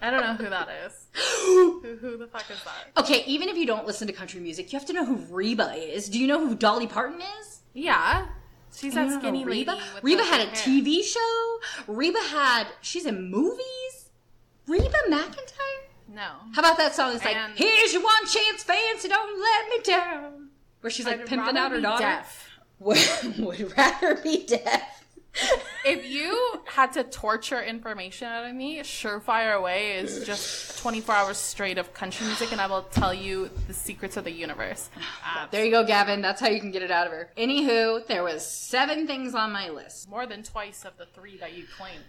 I 0.01 0.11
don't 0.11 0.21
know 0.21 0.35
who 0.35 0.51
that 0.51 0.69
is. 0.87 1.07
who, 1.45 1.81
who 2.01 2.17
the 2.17 2.27
fuck 2.27 2.49
is 2.51 2.59
that? 2.65 3.01
okay, 3.03 3.25
even 3.27 3.49
if 3.49 3.57
you 3.57 3.67
don't 3.67 3.87
listen 3.87 4.07
to 4.07 4.13
country 4.13 4.41
music, 4.41 4.73
you 4.73 4.79
have 4.79 4.87
to 4.87 4.93
know 4.93 5.05
who 5.05 5.17
Reba 5.35 5.73
is. 5.75 6.09
Do 6.09 6.19
you 6.19 6.27
know 6.27 6.47
who 6.47 6.55
Dolly 6.55 6.87
Parton 6.87 7.21
is? 7.41 7.61
Yeah, 7.75 8.27
she's 8.77 8.95
that 8.95 9.09
know 9.09 9.19
skinny 9.19 9.45
Reba? 9.45 9.73
lady. 9.73 9.83
Reba 10.03 10.25
had 10.25 10.41
a 10.41 10.45
hair. 10.51 10.55
TV 10.55 11.03
show. 11.03 11.59
Reba 11.87 12.19
had 12.21 12.67
she's 12.81 13.07
in 13.07 13.31
movies. 13.31 14.11
Reba 14.67 14.89
McEntire. 15.09 15.83
No. 16.09 16.31
How 16.55 16.61
about 16.61 16.77
that 16.79 16.95
song? 16.95 17.15
It's 17.15 17.25
like, 17.25 17.37
And- 17.37 17.55
"Here's 17.57 17.93
your 17.93 18.03
one 18.03 18.27
chance, 18.27 18.63
fancy, 18.63 19.09
don't 19.09 19.41
let 19.41 19.69
me 19.69 19.81
down." 19.83 20.49
Where 20.81 20.91
she's 20.91 21.07
like 21.07 21.27
pimping 21.27 21.57
out 21.57 21.73
her 21.73 21.81
daughter. 21.81 22.03
deaf. 22.05 22.49
Would, 22.79 22.99
would 23.39 23.77
rather 23.77 24.17
be 24.17 24.47
deaf. 24.47 25.05
If 25.89 26.11
you 26.11 26.63
had 26.65 26.95
to 26.95 27.05
torture 27.05 27.63
information 27.63 28.27
out 28.27 28.45
of 28.45 28.53
me, 28.57 28.81
surefire 28.81 29.63
way 29.63 29.99
is 29.99 30.27
just 30.27 30.81
24 30.81 31.15
hours 31.15 31.37
straight 31.37 31.79
of 31.79 31.95
country 31.95 32.27
music, 32.27 32.51
and 32.51 32.61
I 32.61 32.67
will 32.67 32.83
tell 32.83 33.15
you 33.15 33.49
the 33.69 33.73
secrets 33.73 34.17
of 34.17 34.25
the 34.25 34.33
universe. 34.33 34.91
There 35.53 35.65
you 35.65 35.71
go, 35.71 35.85
Gavin. 35.85 36.23
That's 36.23 36.41
how 36.41 36.49
you 36.49 36.59
can 36.59 36.73
get 36.73 36.83
it 36.83 36.91
out 36.91 37.07
of 37.07 37.13
her. 37.13 37.31
Anywho, 37.39 38.05
there 38.09 38.25
was 38.25 38.45
seven 38.45 39.07
things 39.07 39.37
on 39.37 39.53
my 39.53 39.69
list. 39.69 40.11
More 40.11 40.27
than 40.27 40.43
twice 40.43 40.85
of 40.85 40.99
the 40.99 41.07
three 41.07 41.37
that 41.37 41.57
you 41.57 41.67
claimed. 41.77 42.03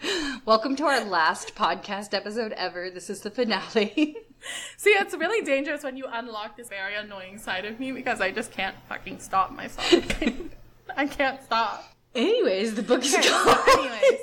Welcome 0.46 0.74
to 0.76 0.84
our 0.84 1.04
last 1.04 1.54
podcast 1.54 2.14
episode 2.14 2.52
ever. 2.52 2.88
This 2.88 3.10
is 3.10 3.20
the 3.20 3.30
finale. 3.30 4.16
See, 4.76 4.90
it's 4.90 5.14
really 5.14 5.44
dangerous 5.44 5.82
when 5.82 5.96
you 5.96 6.06
unlock 6.10 6.56
this 6.56 6.68
very 6.68 6.94
annoying 6.94 7.38
side 7.38 7.64
of 7.64 7.78
me 7.80 7.92
because 7.92 8.20
I 8.20 8.30
just 8.30 8.52
can't 8.52 8.76
fucking 8.88 9.20
stop 9.20 9.52
myself. 9.52 10.22
I 10.96 11.06
can't 11.06 11.42
stop. 11.42 11.84
Anyways, 12.14 12.74
the 12.74 12.82
book 12.82 13.04
is 13.04 13.14
Okay, 13.14 13.22
so 13.28 13.64
anyways. 13.78 14.20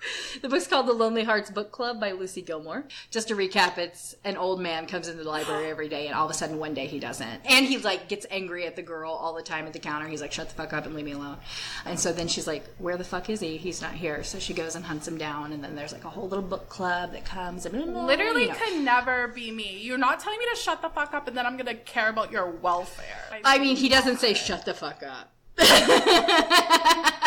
the 0.42 0.48
book's 0.48 0.66
called 0.66 0.86
The 0.86 0.92
Lonely 0.92 1.24
Hearts 1.24 1.50
Book 1.50 1.70
Club 1.72 2.00
by 2.00 2.12
Lucy 2.12 2.42
Gilmore. 2.42 2.84
Just 3.10 3.28
to 3.28 3.34
recap, 3.34 3.78
it's 3.78 4.14
an 4.24 4.36
old 4.36 4.60
man 4.60 4.86
comes 4.86 5.08
into 5.08 5.22
the 5.22 5.28
library 5.28 5.70
every 5.70 5.88
day, 5.88 6.06
and 6.06 6.14
all 6.14 6.24
of 6.24 6.30
a 6.30 6.34
sudden 6.34 6.58
one 6.58 6.74
day 6.74 6.86
he 6.86 6.98
doesn't, 6.98 7.40
and 7.44 7.66
he 7.66 7.78
like 7.78 8.08
gets 8.08 8.26
angry 8.30 8.66
at 8.66 8.76
the 8.76 8.82
girl 8.82 9.12
all 9.12 9.34
the 9.34 9.42
time 9.42 9.66
at 9.66 9.72
the 9.72 9.78
counter. 9.78 10.06
He's 10.08 10.20
like, 10.20 10.32
"Shut 10.32 10.48
the 10.48 10.54
fuck 10.54 10.72
up 10.72 10.86
and 10.86 10.94
leave 10.94 11.04
me 11.04 11.12
alone." 11.12 11.38
And 11.84 11.98
so 11.98 12.12
then 12.12 12.28
she's 12.28 12.46
like, 12.46 12.64
"Where 12.78 12.96
the 12.96 13.04
fuck 13.04 13.30
is 13.30 13.40
he? 13.40 13.56
He's 13.56 13.82
not 13.82 13.92
here." 13.92 14.22
So 14.22 14.38
she 14.38 14.54
goes 14.54 14.76
and 14.76 14.84
hunts 14.84 15.06
him 15.08 15.18
down, 15.18 15.52
and 15.52 15.62
then 15.62 15.74
there's 15.74 15.92
like 15.92 16.04
a 16.04 16.10
whole 16.10 16.28
little 16.28 16.44
book 16.44 16.68
club 16.68 17.12
that 17.12 17.24
comes. 17.24 17.66
And 17.66 17.74
blah, 17.74 17.84
blah, 17.84 17.92
blah, 17.92 18.04
Literally 18.06 18.42
you 18.42 18.48
know. 18.48 18.54
could 18.54 18.84
never 18.84 19.28
be 19.28 19.50
me. 19.50 19.78
You're 19.80 19.98
not 19.98 20.20
telling 20.20 20.38
me 20.38 20.46
to 20.52 20.56
shut 20.56 20.82
the 20.82 20.88
fuck 20.88 21.14
up 21.14 21.28
and 21.28 21.36
then 21.36 21.46
I'm 21.46 21.56
gonna 21.56 21.74
care 21.74 22.08
about 22.08 22.30
your 22.30 22.50
welfare. 22.50 23.40
I 23.44 23.58
mean, 23.58 23.76
he 23.76 23.88
doesn't 23.88 24.18
say 24.18 24.34
shut 24.34 24.64
the 24.64 24.74
fuck 24.74 25.02
up. 25.02 25.32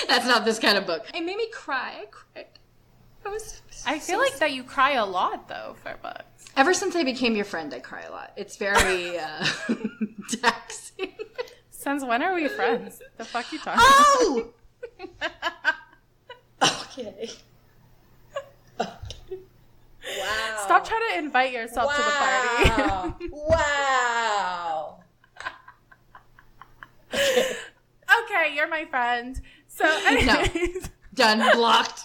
That's 0.08 0.26
not 0.26 0.44
this 0.44 0.58
kind 0.58 0.76
of 0.78 0.86
book. 0.86 1.06
It 1.14 1.20
made 1.24 1.36
me 1.36 1.48
cry. 1.52 2.02
I 2.02 2.06
cried. 2.10 2.46
I 3.24 3.28
was. 3.28 3.62
I 3.86 3.98
feel 3.98 4.18
like 4.18 4.38
that 4.38 4.52
you 4.52 4.64
cry 4.64 4.92
a 4.92 5.04
lot 5.04 5.48
though 5.48 5.76
for 5.82 5.96
books. 6.02 6.46
Ever 6.56 6.74
since 6.74 6.94
I 6.96 7.04
became 7.04 7.34
your 7.36 7.44
friend, 7.44 7.72
I 7.72 7.80
cry 7.80 8.02
a 8.02 8.10
lot. 8.10 8.32
It's 8.36 8.56
very 8.56 9.18
uh, 9.18 9.46
taxing. 10.42 11.12
Since 11.70 12.04
when 12.04 12.22
are 12.22 12.34
we 12.34 12.48
friends? 12.48 13.00
The 13.16 13.24
fuck 13.24 13.50
you 13.52 13.58
talking 13.58 13.80
Oh! 13.82 14.50
okay. 16.62 17.30
okay. 18.80 19.38
Wow. 20.18 20.62
Stop 20.64 20.86
trying 20.86 21.00
to 21.12 21.18
invite 21.18 21.52
yourself 21.52 21.94
to 21.94 22.02
the 22.02 22.10
party. 22.10 23.28
wow. 23.32 24.98
okay, 27.14 28.54
you're 28.54 28.68
my 28.68 28.84
friend. 28.84 29.40
So 29.74 29.84
anyways, 30.06 30.90
Done. 31.14 31.38
Blocked. 31.56 32.02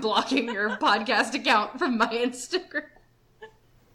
Blocking 0.00 0.52
your 0.52 0.70
podcast 0.76 1.32
account 1.34 1.78
from 1.78 1.96
my 1.96 2.08
Instagram. 2.08 2.82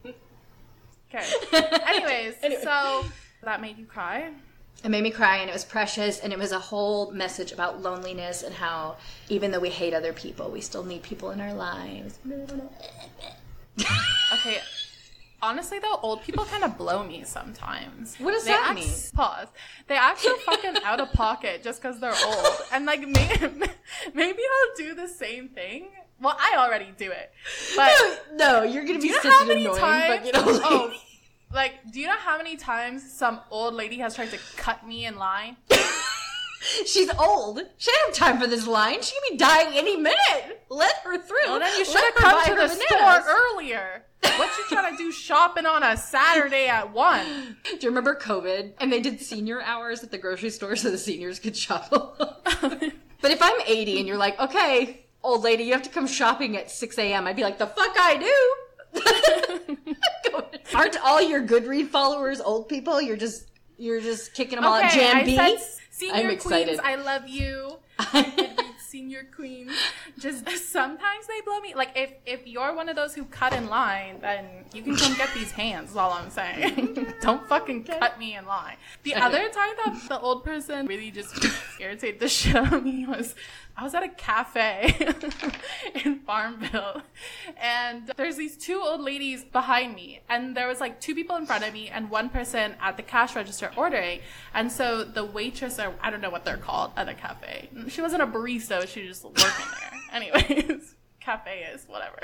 okay. 0.04 1.26
Anyways, 1.88 2.34
Anyway. 2.42 2.62
so 2.64 3.06
that 3.44 3.62
made 3.62 3.78
you 3.78 3.86
cry? 3.86 4.32
It 4.84 4.90
made 4.90 5.04
me 5.04 5.12
cry 5.12 5.38
and 5.38 5.50
it 5.50 5.54
was 5.54 5.64
precious 5.64 6.20
and 6.20 6.34
it 6.34 6.40
was 6.40 6.52
a 6.52 6.60
whole 6.60 7.12
message 7.12 7.52
about 7.52 7.82
loneliness 7.82 8.42
and 8.44 8.54
how 8.54 8.98
even 9.30 9.52
though 9.52 9.60
we 9.60 9.70
hate 9.70 9.94
other 9.94 10.12
people, 10.12 10.50
we 10.50 10.60
still 10.62 10.84
need 10.84 11.04
people 11.04 11.30
in 11.32 11.40
our 11.40 11.54
lives. 11.54 12.18
Okay. 14.34 14.58
Honestly 15.46 15.78
though, 15.78 16.00
old 16.02 16.24
people 16.24 16.44
kind 16.46 16.64
of 16.64 16.76
blow 16.76 17.04
me 17.04 17.24
sometimes. 17.24 18.16
What 18.18 18.32
does 18.32 18.46
They 18.46 18.52
that 18.52 18.70
act- 18.72 18.76
mean? 18.80 18.94
Pause. 19.14 19.48
They 19.88 19.96
act 19.96 20.20
so 20.22 20.36
fucking 20.38 20.78
out 20.84 21.00
of 21.00 21.12
pocket 21.14 21.62
just 21.64 21.82
because 21.82 22.00
they're 22.00 22.16
old, 22.26 22.48
and 22.74 22.86
like 22.88 23.02
maybe, 23.08 23.36
maybe 24.14 24.42
I'll 24.56 24.76
do 24.76 24.96
the 24.96 25.08
same 25.08 25.50
thing. 25.50 25.90
Well, 26.20 26.36
I 26.40 26.56
already 26.58 26.92
do 26.98 27.12
it, 27.12 27.32
but 27.76 27.92
no, 28.34 28.64
you're 28.64 28.86
gonna 28.86 28.96
be 29.00 29.02
do 29.02 29.08
you 29.10 29.14
know 29.24 29.30
such 29.32 29.50
an 29.50 29.58
annoying 29.58 29.78
times? 29.80 30.04
but 30.18 30.26
you 30.26 30.32
know 30.32 30.44
oh, 30.64 30.94
like 31.54 31.74
do 31.92 32.00
you 32.00 32.08
know 32.08 32.14
how 32.18 32.38
many 32.38 32.56
times 32.58 33.04
some 33.12 33.40
old 33.52 33.76
lady 33.76 33.98
has 34.00 34.16
tried 34.16 34.32
to 34.32 34.40
cut 34.58 34.88
me 34.88 35.06
in 35.06 35.18
line? 35.18 35.58
She's 36.86 37.10
old. 37.20 37.60
She 37.78 37.92
doesn't 37.92 38.06
have 38.06 38.14
time 38.14 38.42
for 38.42 38.48
this 38.48 38.68
line. 38.68 39.02
She 39.02 39.14
could 39.14 39.32
be 39.32 39.38
dying 39.38 39.70
any 39.74 39.98
minute. 39.98 40.64
Let 40.70 40.96
her 41.04 41.18
through. 41.18 41.38
Well, 41.46 41.60
then 41.60 41.78
you 41.78 41.86
should 41.86 42.04
have 42.04 42.16
come 42.16 42.44
to 42.44 42.50
her 42.52 42.68
the 42.68 42.76
bananas. 42.90 43.26
store 43.26 43.36
earlier. 43.54 44.06
What 44.38 44.50
you 44.58 44.64
trying 44.70 44.92
to 44.92 44.98
do 44.98 45.12
shopping 45.12 45.66
on 45.66 45.84
a 45.84 45.96
Saturday 45.96 46.68
at 46.68 46.92
one? 46.92 47.58
Do 47.64 47.78
you 47.80 47.90
remember 47.90 48.16
COVID? 48.16 48.74
And 48.80 48.92
they 48.92 49.00
did 49.00 49.22
senior 49.22 49.62
hours 49.62 50.04
at 50.04 50.12
the 50.12 50.18
grocery 50.18 50.50
store 50.50 50.76
so 50.76 50.90
the 50.90 50.98
seniors 50.98 51.40
could 51.40 51.56
shop 51.56 51.90
but 52.62 53.32
if 53.32 53.42
I'm 53.42 53.62
80 53.66 54.00
and 54.00 54.08
you're 54.08 54.18
like, 54.18 54.40
okay, 54.40 55.06
old 55.24 55.44
lady, 55.44 55.64
you 55.64 55.74
have 55.74 55.84
to 55.84 55.90
come 55.90 56.08
shopping 56.08 56.58
at 56.58 56.72
6 56.72 56.98
a.m., 56.98 57.28
I'd 57.28 57.36
be 57.36 57.44
like, 57.44 57.60
the 57.60 57.68
fuck 57.68 57.96
I 58.00 58.18
do. 58.18 58.56
Aren't 60.76 61.00
all 61.04 61.22
your 61.22 61.46
Goodread 61.46 61.88
followers 61.90 62.42
old 62.42 62.68
people? 62.70 63.02
You're 63.02 63.18
just 63.18 63.50
you're 63.78 64.00
just 64.02 64.34
kicking 64.34 64.56
them 64.56 64.66
all 64.66 64.76
at 64.76 64.92
Okay, 64.92 65.00
Jam 65.00 65.18
I 65.18 65.24
B. 65.24 65.36
said 65.36 65.60
senior 65.96 66.16
I'm 66.16 66.30
excited. 66.30 66.80
queens, 66.80 66.80
I 66.84 66.96
love 66.96 67.28
you. 67.28 67.78
Goodreads 68.00 68.66
senior 68.96 69.28
queens. 69.36 69.72
Just 70.18 70.48
sometimes 70.72 71.28
they 71.28 71.42
blow 71.42 71.60
me. 71.60 71.76
Like 71.76 71.92
if 71.96 72.12
if 72.26 72.48
you're 72.48 72.74
one 72.74 72.88
of 72.88 72.96
those 72.96 73.14
who 73.14 73.26
cut 73.26 73.54
in 73.54 73.68
line, 73.68 74.20
then 74.22 74.46
you 74.74 74.82
can 74.82 74.96
come 74.96 75.14
get 75.16 75.34
these 75.34 75.52
hands. 75.52 75.92
Is 75.92 75.98
all 75.98 76.12
I'm 76.12 76.30
saying. 76.30 77.14
Don't 77.22 77.46
fucking 77.48 77.84
cut 77.84 78.18
me 78.18 78.36
in 78.38 78.46
line. 78.46 78.78
The 79.04 79.16
other 79.16 79.50
time 79.50 79.74
that 79.84 80.06
the 80.08 80.20
old 80.20 80.46
person 80.46 80.88
really 80.88 81.12
just 81.12 81.46
irritated 81.80 82.20
the 82.22 82.30
shit 82.30 82.56
out 82.56 82.72
of 82.72 82.84
me 82.84 83.06
was 83.06 83.36
I 83.78 83.84
was 83.84 83.94
at 83.94 84.04
a 84.04 84.10
cafe 84.10 84.96
in 86.06 86.20
Farmville, 86.20 87.02
and 87.62 88.10
there's 88.16 88.38
these 88.38 88.56
two 88.56 88.80
old 88.82 89.02
ladies 89.02 89.44
behind 89.44 89.96
me, 89.96 90.22
and 90.30 90.56
there 90.56 90.68
was 90.68 90.80
like 90.80 91.02
two 91.02 91.14
people 91.14 91.36
in 91.36 91.46
front 91.46 91.66
of 91.66 91.74
me 91.74 91.90
and 91.90 92.10
one 92.10 92.30
person 92.30 92.76
at 92.82 92.96
the 92.96 93.04
cash 93.04 93.36
register 93.36 93.70
ordering. 93.76 94.22
And 94.54 94.72
so 94.72 95.04
the 95.04 95.26
waitress, 95.26 95.78
or 95.78 95.94
I 96.02 96.10
don't 96.10 96.22
know 96.22 96.30
what 96.30 96.46
they're 96.46 96.56
called 96.56 96.92
at 96.96 97.10
a 97.10 97.14
cafe, 97.14 97.70
she 97.90 98.02
wasn't 98.02 98.22
a 98.22 98.28
barista, 98.28 98.88
she 98.88 99.08
was 99.08 99.20
just 99.20 99.26
working 99.26 99.44
there. 99.44 99.92
Anyways, 100.14 100.96
cafe 101.20 101.68
is 101.74 101.84
whatever. 101.88 102.18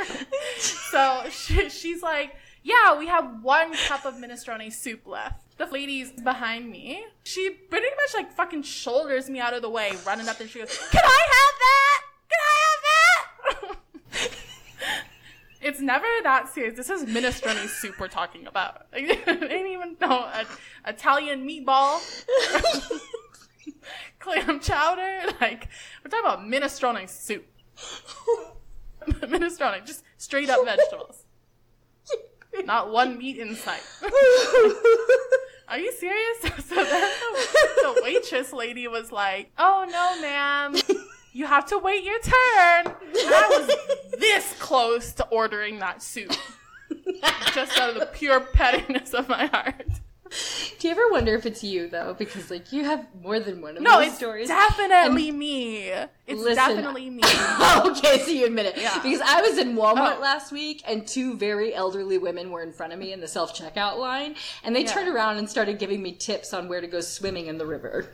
so 0.57 1.23
she, 1.29 1.69
she's 1.69 2.01
like, 2.01 2.33
"Yeah, 2.63 2.97
we 2.97 3.07
have 3.07 3.43
one 3.43 3.73
cup 3.87 4.05
of 4.05 4.15
minestrone 4.15 4.71
soup 4.71 5.07
left." 5.07 5.57
The 5.57 5.65
lady's 5.65 6.11
behind 6.11 6.71
me. 6.71 7.05
She 7.23 7.49
pretty 7.49 7.87
much 7.95 8.13
like 8.13 8.33
fucking 8.33 8.63
shoulders 8.63 9.29
me 9.29 9.39
out 9.39 9.53
of 9.53 9.61
the 9.61 9.69
way, 9.69 9.93
running 10.05 10.27
up 10.27 10.37
there. 10.37 10.47
She 10.47 10.59
goes, 10.59 10.77
"Can 10.89 11.01
I 11.03 11.21
have 11.35 11.55
that? 11.59 12.01
Can 12.29 12.39
I 12.41 12.53
have 12.63 13.71
that?" 13.71 13.79
it's 15.61 15.79
never 15.79 16.05
that 16.23 16.49
serious. 16.53 16.75
This 16.75 16.89
is 16.89 17.05
minestrone 17.05 17.67
soup 17.67 17.99
we're 17.99 18.07
talking 18.07 18.47
about. 18.47 18.87
I 18.93 19.01
didn't 19.01 19.67
even 19.67 19.97
know 20.01 20.29
Italian 20.85 21.47
meatball, 21.47 22.01
clam 24.19 24.59
chowder. 24.59 25.21
Like 25.39 25.67
we're 26.03 26.09
talking 26.09 26.25
about 26.25 26.39
minestrone 26.39 27.07
soup. 27.07 27.45
minestrone, 29.07 29.85
just 29.85 30.03
straight 30.17 30.49
up 30.49 30.65
vegetables. 30.65 31.20
Not 32.65 32.91
one 32.91 33.17
meat 33.17 33.37
in 33.37 33.55
sight. 33.55 33.83
Are 35.67 35.79
you 35.79 35.91
serious? 35.93 36.37
So 36.71 36.75
then 36.75 36.85
the, 36.85 37.93
the 37.95 38.01
waitress 38.03 38.53
lady 38.53 38.87
was 38.87 39.11
like, 39.11 39.51
"Oh 39.57 39.85
no, 39.89 40.21
ma'am, 40.21 40.75
you 41.33 41.45
have 41.45 41.65
to 41.67 41.77
wait 41.77 42.03
your 42.03 42.19
turn." 42.19 42.85
And 42.85 42.95
I 43.15 43.47
was 43.49 44.19
this 44.19 44.55
close 44.59 45.11
to 45.13 45.27
ordering 45.27 45.79
that 45.79 46.01
soup. 46.01 46.31
Just 47.53 47.77
out 47.77 47.89
of 47.89 47.99
the 47.99 48.05
pure 48.05 48.39
pettiness 48.39 49.13
of 49.13 49.27
my 49.27 49.47
heart. 49.47 49.85
Do 50.79 50.87
you 50.87 50.91
ever 50.91 51.09
wonder 51.11 51.35
if 51.35 51.45
it's 51.45 51.63
you 51.63 51.87
though? 51.89 52.15
Because 52.17 52.49
like 52.49 52.71
you 52.71 52.83
have 52.85 53.05
more 53.21 53.39
than 53.39 53.61
one 53.61 53.77
of 53.77 53.83
No, 53.83 53.97
those 53.99 54.07
it's 54.07 54.15
stories. 54.17 54.47
definitely 54.47 55.31
me. 55.31 55.89
It's 55.89 56.09
Listen, 56.41 56.55
definitely 56.55 57.09
me. 57.09 57.21
okay, 57.85 58.19
so 58.19 58.31
you 58.31 58.45
admit 58.45 58.65
it. 58.67 58.77
Yeah. 58.77 58.97
Because 59.03 59.21
I 59.21 59.41
was 59.41 59.57
in 59.57 59.75
Walmart 59.75 60.17
Oh. 60.17 60.21
last 60.21 60.51
week 60.51 60.81
and 60.87 61.05
two 61.07 61.35
very 61.37 61.73
elderly 61.73 62.17
women 62.17 62.49
were 62.51 62.63
in 62.63 62.71
front 62.71 62.93
of 62.93 62.99
me 62.99 63.11
in 63.13 63.19
the 63.19 63.27
self 63.27 63.53
checkout 63.55 63.97
line 63.97 64.35
and 64.63 64.75
they 64.75 64.83
Yeah. 64.83 64.93
turned 64.93 65.09
around 65.09 65.37
and 65.37 65.49
started 65.49 65.77
giving 65.79 66.01
me 66.01 66.13
tips 66.13 66.53
on 66.53 66.67
where 66.69 66.81
to 66.81 66.87
go 66.87 67.01
swimming 67.01 67.47
in 67.47 67.57
the 67.57 67.65
river. 67.65 68.09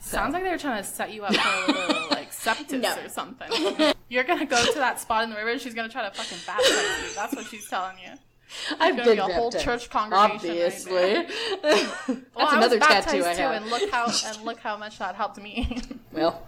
Sounds 0.00 0.34
like 0.34 0.42
they 0.42 0.50
were 0.50 0.58
trying 0.58 0.82
to 0.82 0.88
set 0.88 1.12
you 1.14 1.24
up 1.24 1.34
for 1.34 1.72
a 1.72 1.74
little 1.88 2.08
like 2.10 2.30
sepsis 2.32 2.80
No. 2.82 2.94
or 3.02 3.08
something. 3.08 3.94
You're 4.10 4.24
gonna 4.24 4.44
go 4.44 4.62
to 4.62 4.78
that 4.78 5.00
spot 5.00 5.24
in 5.24 5.30
the 5.30 5.36
river 5.36 5.48
and 5.50 5.60
she's 5.60 5.72
gonna 5.74 5.88
try 5.88 6.06
to 6.06 6.14
fucking 6.14 6.38
baptize 6.46 6.68
you. 7.08 7.14
That's 7.14 7.34
what 7.34 7.46
she's 7.46 7.66
telling 7.68 7.96
you. 8.04 8.12
I've 8.80 8.96
been 8.96 9.04
be 9.14 9.18
a 9.18 9.22
whole 9.24 9.50
church 9.52 9.90
congregation 9.90 10.50
Obviously. 10.50 10.94
right 10.94 11.30
That's 11.62 12.08
Well, 12.34 12.56
another 12.56 12.78
tattoo 12.78 13.24
I 13.24 13.34
too, 13.34 13.42
have. 13.42 13.62
and 13.62 13.70
look 13.70 13.90
how 13.90 14.06
and 14.26 14.42
look 14.44 14.60
how 14.60 14.76
much 14.76 14.98
that 14.98 15.14
helped 15.14 15.38
me. 15.40 15.80
well, 16.12 16.46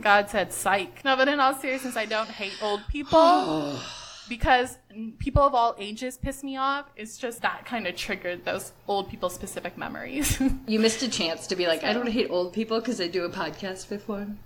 God 0.00 0.30
said, 0.30 0.52
"Psych." 0.52 1.04
No, 1.04 1.16
but 1.16 1.28
in 1.28 1.40
all 1.40 1.54
seriousness, 1.54 1.96
I 1.96 2.06
don't 2.06 2.28
hate 2.28 2.52
old 2.62 2.80
people 2.88 3.78
because 4.28 4.78
people 5.18 5.42
of 5.42 5.54
all 5.54 5.74
ages 5.78 6.16
piss 6.18 6.42
me 6.44 6.56
off. 6.56 6.86
It's 6.96 7.16
just 7.18 7.42
that 7.42 7.64
kind 7.64 7.86
of 7.86 7.96
triggered 7.96 8.44
those 8.44 8.72
old 8.86 9.08
people 9.10 9.30
specific 9.30 9.76
memories. 9.78 10.40
you 10.66 10.78
missed 10.78 11.02
a 11.02 11.08
chance 11.08 11.46
to 11.48 11.56
be 11.56 11.66
like, 11.66 11.82
I 11.84 11.92
don't 11.92 12.08
hate 12.08 12.30
old 12.30 12.52
people 12.52 12.78
because 12.80 13.00
I 13.00 13.08
do 13.08 13.24
a 13.24 13.30
podcast 13.30 13.88
with 13.90 14.06
one. 14.08 14.38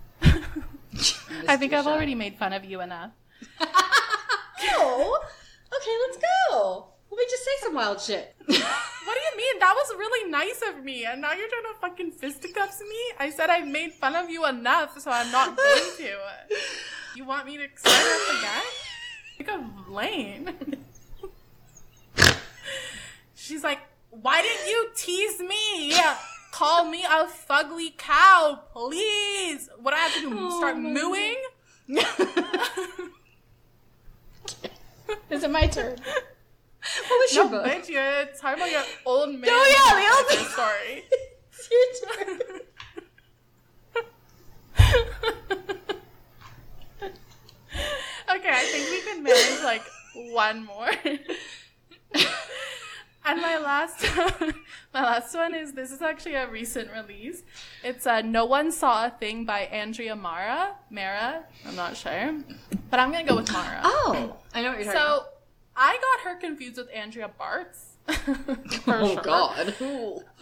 I 1.47 1.57
think 1.57 1.73
I've 1.73 1.87
already 1.87 2.15
made 2.15 2.35
fun 2.37 2.53
of 2.53 2.63
you 2.63 2.79
enough. 2.81 3.11
Oh, 4.65 5.19
okay, 5.75 5.97
let's 6.07 6.17
go. 6.49 6.87
Let 7.13 7.19
me 7.19 7.25
just 7.29 7.45
say 7.45 7.51
some 7.61 7.75
wild 7.75 8.01
shit. 8.01 8.35
What 9.05 9.15
do 9.15 9.21
you 9.21 9.37
mean? 9.37 9.59
That 9.59 9.75
was 9.75 9.93
really 9.97 10.31
nice 10.31 10.61
of 10.69 10.83
me, 10.83 11.05
and 11.05 11.21
now 11.21 11.33
you're 11.33 11.47
trying 11.47 11.73
to 11.73 11.79
fucking 11.79 12.11
fisticuffs 12.13 12.79
me? 12.81 13.01
I 13.19 13.29
said 13.29 13.49
I've 13.49 13.67
made 13.67 13.91
fun 13.93 14.15
of 14.15 14.29
you 14.29 14.45
enough, 14.47 14.97
so 14.99 15.11
I'm 15.11 15.29
not 15.31 15.55
going 15.55 15.83
to. 15.97 16.17
You 17.15 17.25
want 17.25 17.45
me 17.45 17.57
to 17.57 17.67
start 17.75 17.95
up 17.95 18.39
again? 18.39 18.63
Think 19.37 19.51
of 19.51 19.89
Lane. 19.89 20.55
She's 23.35 23.63
like, 23.63 23.81
why 24.09 24.41
didn't 24.41 24.67
you 24.67 24.89
tease 24.95 25.39
me? 25.39 25.93
Call 26.51 26.85
me 26.85 27.03
a 27.03 27.25
fugly 27.27 27.95
cow, 27.95 28.63
please. 28.73 29.69
What 29.79 29.91
do 29.91 29.97
I 29.97 29.99
have 29.99 30.13
to 30.15 30.21
do? 30.21 30.35
Oh, 30.39 30.57
start 30.57 30.77
mooing? 30.77 31.35
Is 35.29 35.43
it 35.43 35.51
my 35.51 35.67
turn? 35.67 35.97
What 37.07 37.17
was 37.19 37.35
your 37.35 37.45
No, 37.45 37.51
book? 37.51 37.65
bitch, 37.65 37.89
you're 37.89 38.25
talking 38.39 38.61
about 38.61 38.71
your 38.71 38.83
old 39.05 39.29
man. 39.33 39.49
Oh, 39.49 39.65
yeah, 40.29 40.35
the 40.35 40.41
old- 40.41 40.49
story. 40.51 41.03
It's 41.55 41.69
your 41.71 42.25
turn. 42.25 42.39
Okay, 48.35 48.49
I 48.49 48.63
think 48.65 48.89
we 48.89 49.01
can 49.01 49.23
manage 49.23 49.63
like 49.63 49.83
one 50.33 50.65
more. 50.65 50.89
and 53.25 53.41
my 53.41 53.57
last 53.57 54.05
my 54.93 55.03
last 55.03 55.33
one 55.35 55.53
is 55.55 55.73
this 55.73 55.91
is 55.91 56.01
actually 56.01 56.35
a 56.35 56.49
recent 56.49 56.89
release. 56.91 57.43
It's 57.83 58.05
uh, 58.07 58.21
No 58.21 58.45
One 58.45 58.71
Saw 58.71 59.07
a 59.07 59.09
Thing 59.09 59.45
by 59.45 59.61
Andrea 59.61 60.15
Mara. 60.15 60.75
Mara, 60.89 61.43
I'm 61.67 61.75
not 61.75 61.97
sure. 61.97 62.33
But 62.89 62.99
I'm 62.99 63.11
gonna 63.11 63.23
go 63.25 63.35
with 63.35 63.51
Mara. 63.51 63.81
Oh, 63.83 64.35
I 64.53 64.61
know 64.61 64.69
what 64.69 64.79
you're 64.83 64.93
talking 64.93 65.01
about. 65.01 65.21
So 65.25 65.25
I 65.75 65.97
got 65.97 66.29
her 66.29 66.39
confused 66.39 66.77
with 66.77 66.89
Andrea 66.93 67.29
Bartz. 67.39 67.89
For 68.83 68.95
Oh 68.99 69.13
sure. 69.13 69.21
God. 69.21 69.73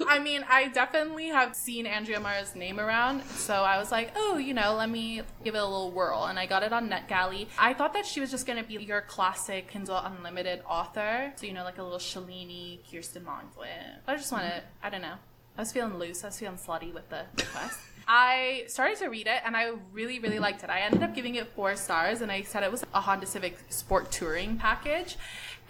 I 0.08 0.18
mean, 0.18 0.44
I 0.50 0.70
definitely 0.70 1.28
have 1.28 1.56
seen 1.56 1.86
Andrea 1.86 2.20
Mara's 2.20 2.56
name 2.56 2.80
around, 2.80 3.24
so 3.26 3.54
I 3.54 3.78
was 3.78 3.92
like, 3.92 4.12
oh, 4.16 4.38
you 4.40 4.56
know, 4.56 4.74
let 4.76 4.90
me 4.90 5.22
give 5.44 5.54
it 5.54 5.60
a 5.60 5.64
little 5.64 5.92
whirl. 5.92 6.26
And 6.26 6.40
I 6.40 6.48
got 6.48 6.64
it 6.64 6.74
on 6.74 6.90
NetGalley. 6.90 7.48
I 7.60 7.74
thought 7.76 7.94
that 7.94 8.08
she 8.08 8.20
was 8.20 8.32
just 8.32 8.48
gonna 8.48 8.64
be 8.64 8.74
your 8.76 9.02
classic 9.02 9.68
Kindle 9.68 9.98
Unlimited 9.98 10.64
author, 10.68 11.32
so 11.36 11.46
you 11.46 11.54
know, 11.54 11.64
like 11.64 11.78
a 11.78 11.84
little 11.84 12.00
Shalini, 12.00 12.80
Kiersten 12.84 13.24
Modglin. 13.24 14.00
I 14.08 14.16
just 14.16 14.32
wanted, 14.32 14.64
I 14.82 14.90
don't 14.90 15.02
know. 15.04 15.16
I 15.56 15.62
was 15.62 15.72
feeling 15.72 16.00
loose. 16.00 16.24
I 16.24 16.28
was 16.28 16.40
feeling 16.40 16.58
slutty 16.58 16.92
with 16.92 17.10
the 17.10 17.26
request. 17.38 17.78
I 18.08 18.64
started 18.68 18.98
to 19.00 19.08
read 19.08 19.28
it 19.28 19.42
and 19.46 19.56
I 19.56 19.72
really, 19.92 20.20
really 20.20 20.40
liked 20.40 20.64
it. 20.64 20.70
I 20.70 20.82
ended 20.82 21.04
up 21.04 21.16
giving 21.16 21.36
it 21.36 21.48
four 21.56 21.76
stars 21.76 22.22
and 22.22 22.32
I 22.32 22.42
said 22.42 22.64
it 22.64 22.72
was 22.72 22.84
a 22.94 23.02
Honda 23.02 23.26
Civic 23.26 23.58
Sport 23.70 24.12
Touring 24.12 24.58
package. 24.58 25.18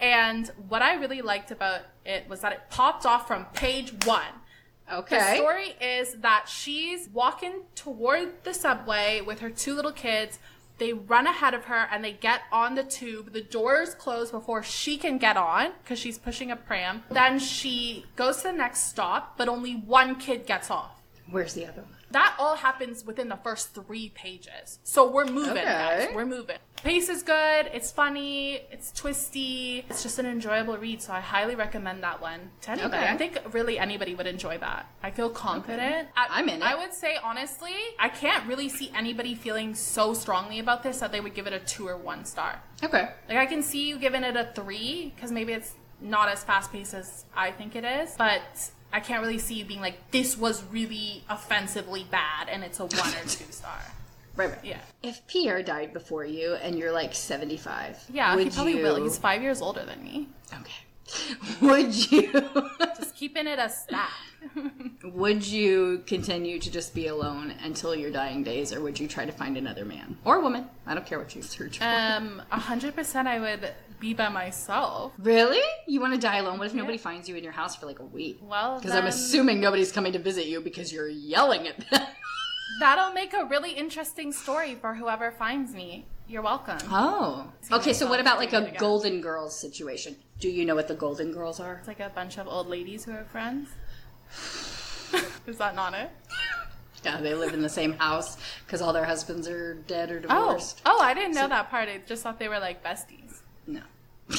And 0.00 0.50
what 0.68 0.82
I 0.82 0.94
really 0.94 1.22
liked 1.22 1.50
about 1.50 1.82
it 2.04 2.28
was 2.28 2.40
that 2.40 2.52
it 2.52 2.60
popped 2.70 3.06
off 3.06 3.28
from 3.28 3.44
page 3.54 3.92
one. 4.04 4.24
Okay. 4.92 5.16
The 5.16 5.36
story 5.36 5.74
is 5.80 6.14
that 6.14 6.46
she's 6.48 7.08
walking 7.12 7.62
toward 7.74 8.44
the 8.44 8.52
subway 8.52 9.20
with 9.20 9.40
her 9.40 9.50
two 9.50 9.74
little 9.74 9.92
kids. 9.92 10.38
They 10.78 10.92
run 10.92 11.28
ahead 11.28 11.54
of 11.54 11.66
her 11.66 11.86
and 11.92 12.02
they 12.02 12.12
get 12.12 12.42
on 12.50 12.74
the 12.74 12.82
tube. 12.82 13.32
The 13.32 13.42
doors 13.42 13.94
close 13.94 14.32
before 14.32 14.62
she 14.64 14.96
can 14.96 15.18
get 15.18 15.36
on 15.36 15.70
because 15.82 15.98
she's 15.98 16.18
pushing 16.18 16.50
a 16.50 16.56
pram. 16.56 17.04
Then 17.10 17.38
she 17.38 18.04
goes 18.16 18.38
to 18.38 18.44
the 18.44 18.52
next 18.52 18.88
stop, 18.88 19.38
but 19.38 19.48
only 19.48 19.74
one 19.74 20.16
kid 20.16 20.46
gets 20.46 20.70
off. 20.70 21.00
Where's 21.30 21.54
the 21.54 21.66
other 21.66 21.82
one? 21.82 22.01
That 22.12 22.36
all 22.38 22.56
happens 22.56 23.04
within 23.04 23.28
the 23.28 23.36
first 23.36 23.74
three 23.74 24.10
pages. 24.10 24.78
So 24.84 25.10
we're 25.10 25.24
moving, 25.26 25.52
Okay. 25.52 25.62
guys. 25.64 26.08
We're 26.14 26.26
moving. 26.26 26.56
Pace 26.76 27.08
is 27.08 27.22
good. 27.22 27.70
It's 27.72 27.90
funny. 27.90 28.60
It's 28.70 28.90
twisty. 28.92 29.84
It's 29.88 30.02
just 30.02 30.18
an 30.18 30.26
enjoyable 30.26 30.76
read. 30.76 31.00
So 31.00 31.12
I 31.12 31.20
highly 31.20 31.54
recommend 31.54 32.02
that 32.02 32.20
one 32.20 32.50
to 32.62 32.70
anybody. 32.72 32.96
Okay. 32.96 33.08
I 33.08 33.16
think 33.16 33.38
really 33.52 33.78
anybody 33.78 34.14
would 34.14 34.26
enjoy 34.26 34.58
that. 34.58 34.86
I 35.02 35.10
feel 35.10 35.30
confident. 35.30 36.08
I, 36.16 36.26
I'm 36.30 36.48
in 36.48 36.56
it. 36.60 36.62
I 36.62 36.74
would 36.74 36.92
say 36.92 37.16
honestly, 37.22 37.74
I 37.98 38.08
can't 38.08 38.46
really 38.48 38.68
see 38.68 38.90
anybody 38.96 39.34
feeling 39.34 39.74
so 39.74 40.12
strongly 40.12 40.58
about 40.58 40.82
this 40.82 40.98
that 41.00 41.12
they 41.12 41.20
would 41.20 41.34
give 41.34 41.46
it 41.46 41.52
a 41.52 41.60
two 41.60 41.86
or 41.88 41.96
one 41.96 42.24
star. 42.24 42.60
Okay. 42.82 43.08
Like 43.28 43.38
I 43.38 43.46
can 43.46 43.62
see 43.62 43.88
you 43.88 43.98
giving 43.98 44.24
it 44.24 44.36
a 44.36 44.50
three 44.54 45.12
because 45.14 45.30
maybe 45.30 45.52
it's 45.52 45.74
not 46.00 46.28
as 46.28 46.42
fast 46.42 46.72
paced 46.72 46.94
as 46.94 47.24
I 47.34 47.52
think 47.52 47.76
it 47.76 47.84
is, 47.84 48.16
but 48.18 48.42
I 48.92 49.00
can't 49.00 49.22
really 49.22 49.38
see 49.38 49.54
you 49.54 49.64
being 49.64 49.80
like 49.80 50.10
this 50.10 50.36
was 50.36 50.62
really 50.64 51.24
offensively 51.28 52.06
bad 52.10 52.48
and 52.48 52.62
it's 52.62 52.78
a 52.80 52.84
one 52.84 52.92
or 52.92 53.26
two 53.26 53.44
star. 53.50 53.78
Right, 54.34 54.50
right. 54.50 54.58
Yeah, 54.64 54.78
If 55.02 55.26
Pierre 55.26 55.62
died 55.62 55.92
before 55.92 56.24
you 56.24 56.54
and 56.54 56.78
you're 56.78 56.92
like 56.92 57.14
75, 57.14 58.04
yeah, 58.12 58.36
he 58.36 58.44
would 58.44 58.52
probably 58.52 58.78
you... 58.78 58.82
will. 58.82 59.02
He's 59.02 59.18
five 59.18 59.42
years 59.42 59.60
older 59.60 59.84
than 59.84 60.02
me. 60.02 60.28
Okay. 60.52 60.72
Would 61.60 62.10
you 62.10 62.32
Just 62.96 63.14
keeping 63.16 63.46
it 63.46 63.58
a 63.58 63.68
stack. 63.68 64.10
would 65.04 65.46
you 65.46 66.02
continue 66.06 66.58
to 66.58 66.70
just 66.70 66.94
be 66.94 67.06
alone 67.06 67.54
until 67.62 67.94
your 67.94 68.10
dying 68.10 68.42
days, 68.42 68.72
or 68.72 68.80
would 68.80 68.98
you 68.98 69.06
try 69.06 69.24
to 69.24 69.32
find 69.32 69.56
another 69.56 69.84
man 69.84 70.16
or 70.24 70.40
woman? 70.40 70.68
I 70.86 70.94
don't 70.94 71.06
care 71.06 71.18
what 71.18 71.34
you 71.34 71.42
search 71.42 71.78
for. 71.78 71.84
Um, 71.84 72.42
a 72.50 72.58
hundred 72.58 72.96
percent, 72.96 73.28
I 73.28 73.38
would 73.38 73.72
be 74.00 74.14
by 74.14 74.28
myself. 74.28 75.12
really? 75.18 75.62
You 75.86 76.00
want 76.00 76.14
to 76.14 76.20
die 76.20 76.38
alone? 76.38 76.58
What 76.58 76.66
if 76.66 76.74
nobody 76.74 76.98
finds 76.98 77.28
you 77.28 77.36
in 77.36 77.44
your 77.44 77.52
house 77.52 77.76
for 77.76 77.86
like 77.86 78.00
a 78.00 78.04
week? 78.04 78.40
Well, 78.42 78.78
Because 78.80 78.96
I'm 78.96 79.06
assuming 79.06 79.60
nobody's 79.60 79.92
coming 79.92 80.12
to 80.14 80.18
visit 80.18 80.46
you 80.46 80.60
because 80.60 80.92
you're 80.92 81.08
yelling 81.08 81.68
at 81.68 81.78
them. 81.90 82.06
that'll 82.80 83.12
make 83.12 83.32
a 83.32 83.44
really 83.44 83.72
interesting 83.72 84.32
story 84.32 84.74
for 84.74 84.94
whoever 84.94 85.30
finds 85.30 85.72
me. 85.72 86.06
You're 86.28 86.42
welcome. 86.42 86.78
Oh. 86.90 87.46
Okay, 87.70 87.92
so 87.92 88.08
what 88.08 88.20
about 88.20 88.38
like 88.38 88.52
a. 88.52 88.72
Golden 88.78 89.20
Girls 89.20 89.54
situation? 89.58 90.16
Do 90.40 90.48
you 90.48 90.64
know 90.64 90.74
what 90.74 90.88
the 90.88 90.94
Golden 90.94 91.32
Girls 91.32 91.60
are? 91.60 91.74
It's 91.76 91.88
like 91.88 92.00
a 92.00 92.08
bunch 92.14 92.38
of 92.38 92.48
old 92.48 92.68
ladies 92.68 93.04
who 93.04 93.12
are 93.12 93.24
friends. 93.24 93.68
Is 95.46 95.58
that 95.58 95.74
not 95.74 95.94
it? 95.94 96.10
Yeah, 97.04 97.20
they 97.20 97.34
live 97.34 97.52
in 97.52 97.62
the 97.62 97.68
same 97.68 97.94
house 97.94 98.36
because 98.64 98.80
all 98.80 98.92
their 98.92 99.04
husbands 99.04 99.48
are 99.48 99.74
dead 99.74 100.12
or 100.12 100.18
Oh, 100.18 100.44
divorced. 100.52 100.82
oh, 100.86 101.00
I 101.02 101.14
didn't 101.14 101.34
know 101.34 101.48
that 101.48 101.68
part. 101.68 101.88
I 101.88 101.98
just 102.06 102.22
thought 102.22 102.38
they 102.38 102.46
were 102.46 102.60
like 102.60 102.84
besties. 102.84 103.40
No. 103.66 103.80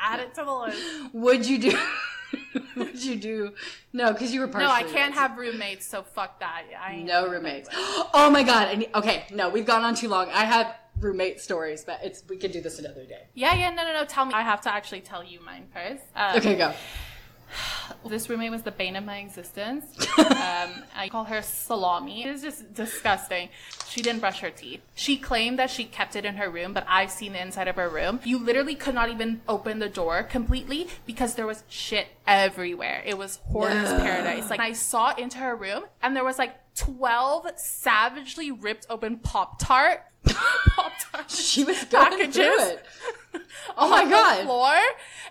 Add 0.00 0.20
it 0.20 0.34
to 0.36 0.44
the 0.46 0.50
list. 0.54 0.82
Would 1.12 1.46
you 1.46 1.58
do? 1.58 1.78
would 2.76 3.02
you 3.02 3.16
do? 3.16 3.52
No, 3.92 4.12
because 4.12 4.32
you 4.32 4.40
were 4.40 4.48
partially. 4.48 4.68
No, 4.68 4.72
I 4.72 4.82
can't 4.82 5.14
have 5.14 5.36
roommates, 5.38 5.86
so 5.86 6.02
fuck 6.02 6.40
that. 6.40 6.64
I 6.80 6.96
no 7.02 7.28
roommates. 7.28 7.68
Oh 8.14 8.30
my 8.30 8.42
god! 8.42 8.68
I 8.68 8.74
need, 8.74 8.90
okay, 8.94 9.26
no, 9.32 9.48
we've 9.48 9.66
gone 9.66 9.82
on 9.82 9.94
too 9.94 10.08
long. 10.08 10.28
I 10.30 10.44
have 10.44 10.74
roommate 11.00 11.40
stories, 11.40 11.84
but 11.84 12.00
it's 12.02 12.22
we 12.28 12.36
can 12.36 12.50
do 12.50 12.60
this 12.60 12.78
another 12.78 13.04
day. 13.04 13.28
Yeah, 13.34 13.54
yeah, 13.54 13.70
no, 13.70 13.84
no, 13.84 13.92
no. 13.92 14.04
Tell 14.04 14.24
me. 14.24 14.34
I 14.34 14.42
have 14.42 14.60
to 14.62 14.72
actually 14.72 15.00
tell 15.02 15.22
you 15.22 15.40
mine 15.40 15.66
first. 15.72 16.04
Um, 16.16 16.36
Okay, 16.36 16.56
go. 16.56 16.72
This 18.08 18.28
roommate 18.30 18.50
was 18.50 18.62
the 18.62 18.70
bane 18.70 18.96
of 18.96 19.04
my 19.04 19.18
existence. 19.18 19.84
um, 20.18 20.70
I 20.96 21.08
call 21.10 21.24
her 21.24 21.42
Salami. 21.42 22.24
It 22.24 22.32
was 22.32 22.42
just 22.42 22.72
disgusting. 22.74 23.48
She 23.88 24.02
didn't 24.02 24.20
brush 24.20 24.40
her 24.40 24.50
teeth. 24.50 24.80
She 24.94 25.16
claimed 25.16 25.58
that 25.58 25.70
she 25.70 25.84
kept 25.84 26.16
it 26.16 26.24
in 26.24 26.36
her 26.36 26.48
room, 26.50 26.72
but 26.72 26.84
I've 26.88 27.10
seen 27.10 27.32
the 27.32 27.40
inside 27.42 27.68
of 27.68 27.76
her 27.76 27.88
room. 27.88 28.20
You 28.24 28.38
literally 28.38 28.74
could 28.74 28.94
not 28.94 29.10
even 29.10 29.40
open 29.48 29.78
the 29.78 29.88
door 29.88 30.22
completely 30.22 30.88
because 31.06 31.34
there 31.34 31.46
was 31.46 31.64
shit 31.68 32.08
everywhere. 32.26 33.02
It 33.04 33.18
was 33.18 33.36
hoarder's 33.50 33.90
No. 33.90 33.98
paradise. 33.98 34.50
Like 34.50 34.60
I 34.60 34.72
saw 34.72 35.14
into 35.14 35.38
her 35.38 35.54
room 35.56 35.84
and 36.02 36.14
there 36.16 36.24
was 36.24 36.38
like 36.38 36.54
12 36.76 37.48
savagely 37.56 38.50
ripped 38.50 38.86
open 38.88 39.18
Pop 39.18 39.58
Tart. 39.58 40.02
She 41.28 41.64
was 41.64 41.84
going 41.84 42.10
packages 42.10 42.34
through 42.36 42.60
it. 42.60 42.86
Oh 43.76 43.88
my 43.88 44.08
God. 44.08 44.40
the 44.40 44.44
floor. 44.44 44.74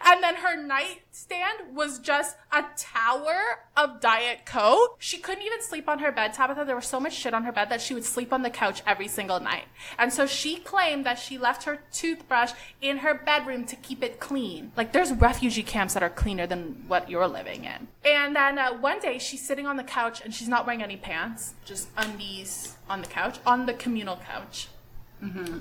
And 0.06 0.24
then 0.24 0.36
her 0.36 0.56
nightstand 0.56 1.76
was 1.76 2.00
just 2.00 2.38
a 2.52 2.64
tower 2.78 3.60
of 3.76 4.00
Diet 4.00 4.46
Coke. 4.46 4.96
She 5.00 5.18
couldn't 5.18 5.44
even 5.44 5.62
sleep 5.62 5.90
on 5.90 6.00
her 6.00 6.12
bed, 6.12 6.34
Tabitha. 6.34 6.64
There 6.64 6.76
was 6.76 6.86
so 6.86 7.00
much 7.00 7.14
shit 7.14 7.34
on 7.34 7.44
her 7.44 7.52
bed 7.52 7.70
that 7.70 7.82
she 7.82 7.94
would 7.94 8.06
sleep 8.06 8.32
on 8.32 8.44
the 8.44 8.50
couch 8.50 8.84
every 8.86 9.08
single 9.08 9.40
night. 9.40 9.66
And 9.98 10.14
so 10.14 10.28
she 10.28 10.58
claimed 10.58 11.06
that 11.06 11.20
she 11.20 11.38
left 11.38 11.64
her 11.64 11.80
toothbrush 11.92 12.54
in 12.80 12.98
her 12.98 13.14
bedroom 13.16 13.66
to 13.66 13.76
keep 13.76 14.04
it 14.04 14.20
clean. 14.20 14.72
Like 14.78 14.94
there's 14.94 15.12
refugee 15.14 15.64
camps 15.64 15.94
that 15.96 16.04
are 16.04 16.10
cleaner 16.10 16.48
than 16.48 16.86
what 16.88 17.10
you're 17.10 17.28
living 17.28 17.66
in. 17.66 17.88
And 18.06 18.36
then 18.36 18.60
uh, 18.60 18.74
one 18.78 19.00
day 19.00 19.18
she's 19.18 19.46
sitting 19.46 19.66
on 19.66 19.78
the 19.78 19.84
couch 19.84 20.22
and 20.24 20.34
she's 20.34 20.48
not 20.48 20.66
wearing 20.66 20.84
any 20.84 20.96
pants, 20.96 21.56
just 21.66 21.90
undies 21.98 22.76
on 22.90 23.02
the 23.02 23.08
couch, 23.08 23.40
on 23.46 23.66
the 23.66 23.74
communal 23.74 24.18
couch. 24.18 24.68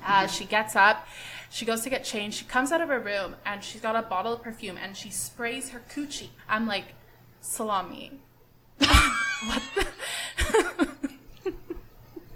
As 0.05 0.33
she 0.35 0.45
gets 0.45 0.77
up, 0.77 1.07
she 1.51 1.64
goes 1.64 1.83
to 1.83 1.90
get 1.90 2.05
changed. 2.05 2.38
She 2.38 2.45
comes 2.45 2.73
out 2.73 2.81
of 2.81 2.88
her 2.88 3.01
room 3.01 3.37
and 3.45 3.62
she's 3.64 3.81
got 3.81 3.97
a 3.97 4.03
bottle 4.03 4.35
of 4.35 4.42
perfume 4.42 4.77
and 4.77 4.97
she 4.97 5.11
sprays 5.11 5.71
her 5.71 5.83
coochie. 5.92 6.29
I'm 6.49 6.66
like, 6.66 6.95
salami. 7.40 8.12
what 8.79 9.62
the? 9.75 9.87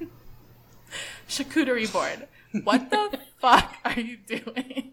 Charcuterie 1.28 1.92
board. 1.92 2.26
What 2.64 2.90
the 2.90 3.18
fuck 3.38 3.76
are 3.84 4.00
you 4.00 4.16
doing? 4.16 4.92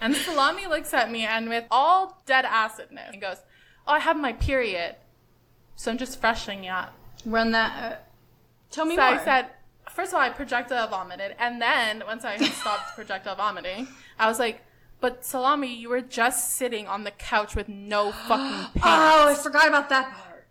and 0.00 0.14
Salami 0.16 0.66
looks 0.66 0.92
at 0.92 1.10
me 1.10 1.24
and 1.24 1.48
with 1.48 1.64
all 1.70 2.22
dead 2.26 2.44
acidness 2.44 3.12
and 3.12 3.20
goes, 3.20 3.36
Oh, 3.86 3.92
I 3.92 3.98
have 4.00 4.16
my 4.16 4.32
period. 4.32 4.96
So 5.76 5.90
I'm 5.90 5.98
just 5.98 6.20
freshening 6.20 6.68
up. 6.68 6.92
Run 7.24 7.52
that. 7.52 7.92
Uh, 7.92 7.96
tell 8.70 8.84
me 8.84 8.96
So 8.96 9.02
more. 9.02 9.10
I 9.10 9.24
said, 9.24 9.46
first 9.92 10.10
of 10.12 10.16
all, 10.16 10.20
I 10.20 10.30
projectile 10.30 10.88
vomited, 10.88 11.34
and 11.38 11.60
then 11.60 12.02
once 12.06 12.24
I 12.24 12.36
stopped 12.38 12.94
projectile 12.94 13.36
vomiting, 13.36 13.88
I 14.18 14.28
was 14.28 14.38
like, 14.38 14.62
"But 15.00 15.24
Salami, 15.24 15.74
you 15.74 15.88
were 15.88 16.00
just 16.00 16.56
sitting 16.56 16.86
on 16.88 17.04
the 17.04 17.10
couch 17.10 17.54
with 17.54 17.68
no 17.68 18.12
fucking 18.12 18.70
pants. 18.80 18.82
oh, 18.84 19.28
I 19.28 19.34
forgot 19.34 19.68
about 19.68 19.88
that 19.90 20.12
part. 20.12 20.46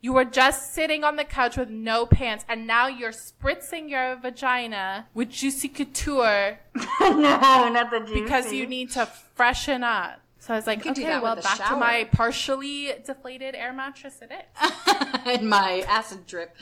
You 0.00 0.12
were 0.14 0.24
just 0.24 0.74
sitting 0.74 1.04
on 1.04 1.14
the 1.14 1.24
couch 1.24 1.56
with 1.56 1.70
no 1.70 2.06
pants, 2.06 2.44
and 2.48 2.66
now 2.66 2.88
you're 2.88 3.12
spritzing 3.12 3.88
your 3.88 4.16
vagina 4.16 5.06
with 5.14 5.30
juicy 5.30 5.68
couture 5.68 6.58
no, 7.00 7.68
not 7.68 7.90
the 7.90 8.00
juicy. 8.00 8.20
because 8.22 8.52
you 8.52 8.66
need 8.66 8.90
to 8.92 9.06
freshen 9.06 9.84
up." 9.84 10.21
So 10.42 10.52
I 10.52 10.56
was 10.56 10.66
like, 10.66 10.84
"Okay, 10.84 11.20
well, 11.20 11.36
back 11.36 11.68
to 11.68 11.76
my 11.76 12.08
partially 12.10 12.92
deflated 13.06 13.54
air 13.54 13.72
mattress 13.72 14.20
it 14.22 14.32
is." 14.32 15.26
in 15.40 15.48
my 15.48 15.84
acid 15.86 16.26
drip. 16.26 16.56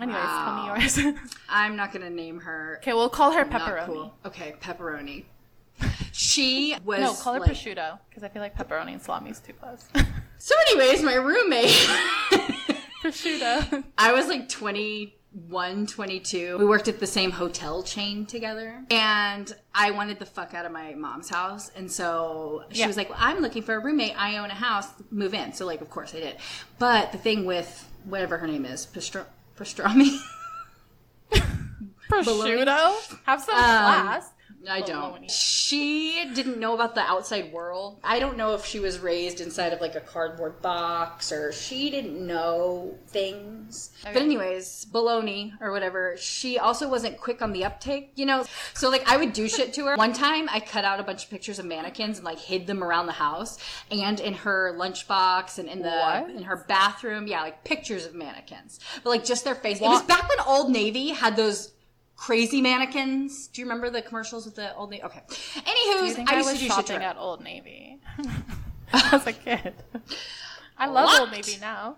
Anyways, 0.00 0.16
Wow. 0.24 0.64
tell 0.66 0.74
me 0.74 0.82
yours. 0.82 1.14
I'm 1.48 1.76
not 1.76 1.92
gonna 1.92 2.10
name 2.10 2.40
her. 2.40 2.78
okay, 2.82 2.92
we'll 2.92 3.08
call 3.08 3.30
her 3.30 3.44
pepperoni. 3.44 3.86
cool. 3.86 4.14
Okay, 4.24 4.56
pepperoni. 4.60 5.26
She 6.12 6.74
was 6.84 6.98
No, 7.00 7.14
call 7.14 7.34
her 7.34 7.40
like- 7.40 7.50
prosciutto 7.52 8.00
because 8.08 8.24
I 8.24 8.28
feel 8.30 8.42
like 8.42 8.56
pepperoni 8.56 8.94
and 8.94 9.00
salami 9.02 9.30
is 9.30 9.38
too 9.38 9.52
close. 9.52 9.84
So, 10.38 10.54
anyways, 10.70 11.04
my 11.04 11.14
roommate. 11.14 11.70
prosciutto. 13.00 13.84
I 13.96 14.12
was 14.12 14.26
like 14.26 14.48
21, 14.48 15.14
22. 15.50 16.56
We 16.58 16.64
worked 16.64 16.88
at 16.88 16.98
the 17.00 17.06
same 17.06 17.30
hotel 17.30 17.82
chain 17.82 18.26
together. 18.26 18.82
And 18.90 19.54
I 19.74 19.90
wanted 19.90 20.18
the 20.18 20.26
fuck 20.26 20.54
out 20.54 20.64
of 20.66 20.72
my 20.72 20.94
mom's 20.94 21.28
house. 21.28 21.70
And 21.76 21.90
so 21.90 22.64
she 22.70 22.80
Yeah. 22.80 22.86
was 22.86 22.96
like, 22.96 23.10
well, 23.10 23.18
I'm 23.20 23.40
looking 23.40 23.62
for 23.62 23.74
a 23.74 23.78
roommate. 23.78 24.14
I 24.16 24.38
own 24.38 24.50
a 24.50 24.54
house. 24.54 24.86
Move 25.10 25.34
in. 25.34 25.52
So, 25.52 25.66
like, 25.66 25.80
of 25.80 25.90
course 25.90 26.14
I 26.14 26.20
did. 26.20 26.36
But 26.78 27.12
the 27.12 27.18
thing 27.18 27.44
with 27.44 27.86
whatever 28.04 28.38
her 28.38 28.46
name 28.46 28.64
is, 28.64 28.86
Pastro- 28.86 29.26
Pastrami. 29.58 30.18
prosciutto. 32.10 33.18
Have 33.24 33.42
some 33.42 33.54
Um, 33.56 33.60
class. 33.62 34.30
I 34.68 34.80
don't. 34.80 35.30
She 35.30 36.30
didn't 36.34 36.58
know 36.58 36.74
about 36.74 36.94
the 36.94 37.00
outside 37.02 37.52
world. 37.52 37.98
I 38.02 38.18
don't 38.18 38.36
know 38.36 38.54
if 38.54 38.64
she 38.64 38.80
was 38.80 38.98
raised 38.98 39.40
inside 39.40 39.72
of 39.72 39.80
like 39.80 39.94
a 39.94 40.00
cardboard 40.00 40.60
box 40.62 41.32
or 41.32 41.52
she 41.52 41.90
didn't 41.90 42.24
know 42.26 42.96
things. 43.08 43.90
But 44.02 44.16
anyways, 44.16 44.86
baloney 44.92 45.52
or 45.60 45.72
whatever. 45.72 46.16
She 46.16 46.58
also 46.58 46.88
wasn't 46.88 47.18
quick 47.18 47.42
on 47.42 47.52
the 47.52 47.64
uptake, 47.64 48.12
you 48.16 48.26
know. 48.26 48.44
So 48.74 48.90
like 48.90 49.08
I 49.10 49.16
would 49.16 49.32
do 49.32 49.48
shit 49.48 49.72
to 49.74 49.86
her. 49.86 49.96
One 49.96 50.12
time 50.12 50.48
I 50.50 50.60
cut 50.60 50.84
out 50.84 51.00
a 51.00 51.02
bunch 51.02 51.24
of 51.24 51.30
pictures 51.30 51.58
of 51.58 51.64
mannequins 51.66 52.18
and 52.18 52.24
like 52.24 52.38
hid 52.38 52.66
them 52.66 52.82
around 52.82 53.06
the 53.06 53.12
house 53.12 53.58
and 53.90 54.20
in 54.20 54.34
her 54.34 54.74
lunchbox 54.76 55.58
and 55.58 55.68
in 55.68 55.82
the 55.82 55.88
What? 55.88 56.30
in 56.30 56.42
her 56.44 56.64
bathroom. 56.68 57.26
Yeah, 57.26 57.42
like 57.42 57.64
pictures 57.64 58.06
of 58.06 58.14
mannequins, 58.14 58.80
but 59.02 59.10
like 59.10 59.24
just 59.24 59.44
their 59.44 59.54
face. 59.54 59.78
It 59.80 59.84
was 59.84 60.02
back 60.02 60.28
when 60.28 60.40
Old 60.40 60.70
Navy 60.70 61.08
had 61.08 61.36
those 61.36 61.72
crazy 62.16 62.60
mannequins. 62.60 63.46
Do 63.48 63.60
you 63.60 63.66
remember 63.66 63.90
the 63.90 64.02
commercials 64.02 64.44
with 64.46 64.56
the 64.56 64.74
Old 64.74 64.90
Navy? 64.90 65.02
Okay. 65.04 65.20
Anywho's, 65.28 66.00
Do 66.00 66.06
you 66.06 66.14
think 66.14 66.30
I 66.30 66.34
I, 66.34 66.38
used 66.38 66.48
was 66.50 66.58
to 66.58 66.64
do 66.64 66.68
shopping 66.68 67.02
at 67.02 67.16
Old 67.16 67.42
Navy 67.42 68.00
as 68.92 69.26
a 69.26 69.32
kid? 69.32 69.74
I 70.78 70.86
love 70.88 71.08
Old 71.20 71.30
What? 71.30 71.36
Navy 71.36 71.58
now. 71.60 71.96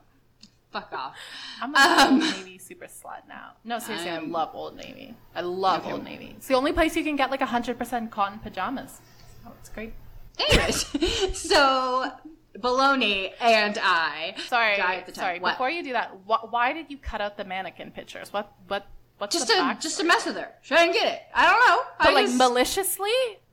Fuck 0.70 0.92
off. 0.92 1.16
I'm 1.62 1.74
a 1.74 1.78
Old 1.78 2.10
um, 2.12 2.18
Navy 2.20 2.58
super 2.58 2.86
slut 2.86 3.26
now. 3.28 3.52
No, 3.64 3.78
seriously, 3.78 4.10
I 4.10 4.16
I'm- 4.16 4.30
love 4.30 4.50
Old 4.54 4.76
Navy. 4.76 5.14
I 5.34 5.40
love 5.40 5.82
Okay. 5.84 5.92
Old 5.92 6.04
Navy. 6.04 6.34
It's 6.36 6.46
the 6.48 6.54
only 6.54 6.72
place 6.72 6.94
you 6.94 7.04
can 7.04 7.16
get 7.16 7.30
like 7.30 7.40
100% 7.40 8.10
cotton 8.10 8.38
pajamas. 8.40 9.00
Oh, 9.46 9.52
it's 9.60 9.70
great. 9.70 9.94
Anyways, 10.38 10.86
so 11.38 12.12
Baloney 12.58 13.32
and 13.40 13.78
I. 13.82 14.34
Sorry, 14.46 14.74
at 14.76 15.06
the 15.06 15.12
time. 15.12 15.22
sorry. 15.22 15.38
Before 15.38 15.70
you 15.70 15.82
do 15.82 15.92
that, 15.94 16.10
wh- 16.28 16.52
why 16.52 16.72
did 16.74 16.90
you 16.90 16.98
cut 16.98 17.20
out 17.20 17.36
the 17.36 17.44
mannequin 17.44 17.90
pictures? 17.90 18.32
What, 18.32 18.52
what, 18.68 18.86
what's 19.18 19.34
just 19.36 19.46
the 19.48 19.54
to 19.54 19.60
backstory? 19.60 19.80
just 19.80 19.98
to 19.98 20.04
mess 20.04 20.26
with 20.26 20.36
her. 20.36 20.48
She 20.62 20.74
didn't 20.74 20.92
get 20.94 21.12
it. 21.12 21.22
I 21.34 21.44
don't 21.46 21.60
know. 21.66 21.82
I 22.00 22.04
But 22.04 22.14
like 22.14 22.26
just- 22.26 22.38
maliciously? 22.38 23.10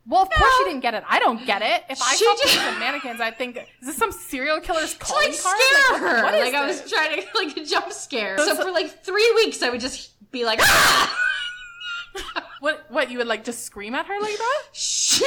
Well, 0.07 0.21
of 0.21 0.29
course 0.29 0.53
she 0.59 0.65
didn't 0.65 0.81
get 0.81 0.93
it. 0.93 1.03
I 1.09 1.17
don't 1.17 1.43
get 1.47 1.63
it. 1.63 1.83
If 1.89 1.99
I 2.01 2.15
She 2.15 2.23
saw 2.25 2.31
just- 2.33 2.43
pictures 2.53 2.73
of 2.73 2.79
mannequins, 2.79 3.19
I'd 3.19 3.37
think, 3.39 3.57
is 3.57 3.87
this 3.87 3.97
some 3.97 4.11
serial 4.11 4.59
killer's 4.61 4.93
to 4.93 4.99
calling 4.99 5.31
like 5.31 5.41
card? 5.41 5.57
scare 5.59 5.93
Like, 5.93 6.01
her. 6.01 6.23
what 6.23 6.33
is 6.35 6.41
like 6.45 6.53
I 6.53 6.65
was 6.67 6.89
trying 6.91 7.21
to 7.21 7.27
like 7.35 7.57
a 7.57 7.65
jump 7.65 7.91
scare. 7.91 8.37
So- 8.37 8.53
So 8.55 8.63
for 8.63 8.71
like 8.71 9.03
three 9.03 9.31
weeks, 9.35 9.63
I 9.63 9.69
would 9.71 9.81
just 9.81 10.11
be 10.31 10.45
like, 10.45 10.59
ah! 10.63 11.21
What? 12.59 12.85
What? 12.89 13.11
You 13.11 13.17
would 13.19 13.27
like 13.27 13.43
just 13.43 13.63
scream 13.65 13.93
at 13.95 14.05
her 14.05 14.19
like 14.21 14.37
that? 14.37 14.61
she. 14.73 15.25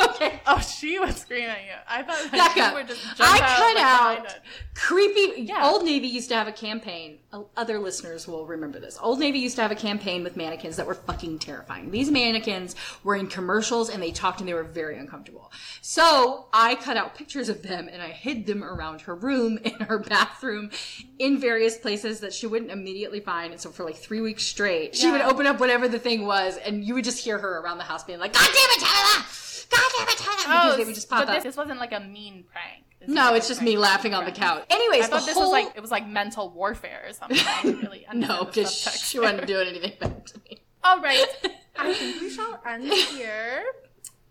Okay. 0.00 0.32
Oh, 0.44 0.58
she 0.58 0.98
would 0.98 1.16
scream 1.16 1.48
at 1.48 1.62
you. 1.64 1.72
I 1.88 2.02
thought 2.02 2.32
like, 2.32 2.56
you 2.56 2.74
would 2.74 2.88
just 2.88 3.20
I 3.20 3.38
cut 3.38 3.76
out 3.76 4.34
creepy. 4.74 5.42
Yeah. 5.42 5.64
Old 5.64 5.84
Navy 5.84 6.08
used 6.08 6.28
to 6.30 6.34
have 6.34 6.48
a 6.48 6.52
campaign. 6.52 7.18
Uh, 7.32 7.42
other 7.56 7.78
listeners 7.78 8.26
will 8.26 8.46
remember 8.46 8.80
this. 8.80 8.98
Old 9.00 9.20
Navy 9.20 9.38
used 9.38 9.56
to 9.56 9.62
have 9.62 9.70
a 9.70 9.76
campaign 9.76 10.24
with 10.24 10.36
mannequins 10.36 10.76
that 10.76 10.86
were 10.86 10.94
fucking 10.94 11.38
terrifying. 11.38 11.90
These 11.90 12.10
mannequins 12.10 12.74
were 13.04 13.14
in 13.14 13.28
commercials 13.28 13.88
and 13.88 14.02
they 14.02 14.10
talked 14.10 14.40
and 14.40 14.48
they 14.48 14.54
were 14.54 14.64
very 14.64 14.98
uncomfortable. 14.98 15.52
So 15.80 16.46
I 16.52 16.74
cut 16.74 16.96
out 16.96 17.14
pictures 17.14 17.48
of 17.48 17.62
them 17.62 17.88
and 17.90 18.02
I 18.02 18.08
hid 18.08 18.46
them 18.46 18.64
around 18.64 19.02
her 19.02 19.14
room, 19.14 19.58
in 19.64 19.74
her 19.80 19.98
bathroom, 19.98 20.70
in 21.18 21.38
various 21.38 21.76
places 21.76 22.20
that 22.20 22.32
she 22.34 22.46
wouldn't 22.46 22.70
immediately 22.70 23.20
find. 23.20 23.52
And 23.52 23.60
so 23.60 23.70
for 23.70 23.84
like 23.84 23.96
three 23.96 24.20
weeks 24.20 24.42
straight, 24.42 24.96
she 24.96 25.10
would 25.10 25.20
open 25.20 25.46
up 25.46 25.60
whatever 25.60 25.88
the 25.88 25.98
thing 25.98 26.26
was 26.26 26.56
and 26.56 26.84
you 26.84 26.94
would 26.94 27.04
just 27.04 27.24
hear 27.24 27.38
her 27.38 27.60
around 27.60 27.78
the 27.78 27.84
house 27.84 28.02
being 28.02 28.18
like, 28.18 28.32
God 28.32 28.46
damn 28.46 28.70
it, 28.70 28.80
Tyler! 28.80 29.24
God 29.72 29.90
damn 29.98 30.08
it, 30.08 30.18
Tyler! 30.18 30.36
Because 30.64 30.76
they 30.76 30.84
would 30.84 30.94
just 30.94 31.08
pop 31.08 31.22
Oh, 31.22 31.26
but 31.26 31.28
up. 31.30 31.34
this, 31.36 31.44
this 31.44 31.56
wasn't 31.56 31.80
like 31.80 31.92
a 31.92 32.00
mean 32.00 32.44
prank. 32.50 32.84
This 33.00 33.08
No, 33.08 33.34
it's 33.34 33.48
just 33.48 33.62
me 33.62 33.76
laughing 33.76 34.14
on 34.14 34.24
the 34.24 34.32
couch. 34.32 34.64
Anyways, 34.70 35.04
I 35.04 35.06
thought 35.08 35.20
the 35.20 35.26
this 35.26 35.34
whole 35.34 35.50
was 35.50 35.64
like 35.64 35.76
it 35.76 35.80
was 35.80 35.90
like 35.90 36.06
mental 36.06 36.50
warfare 36.50 37.02
or 37.08 37.12
something. 37.12 37.38
I 37.44 37.62
really 37.64 38.06
no, 38.14 38.44
because 38.44 38.72
she 38.72 39.18
wasn't 39.18 39.46
doing 39.46 39.68
anything 39.68 39.92
back 40.00 40.24
to 40.26 40.40
me. 40.48 40.58
All 40.84 41.00
right, 41.00 41.26
I 41.78 41.94
think 41.94 42.20
we 42.20 42.30
shall 42.30 42.60
end 42.66 42.92
here. 42.92 43.64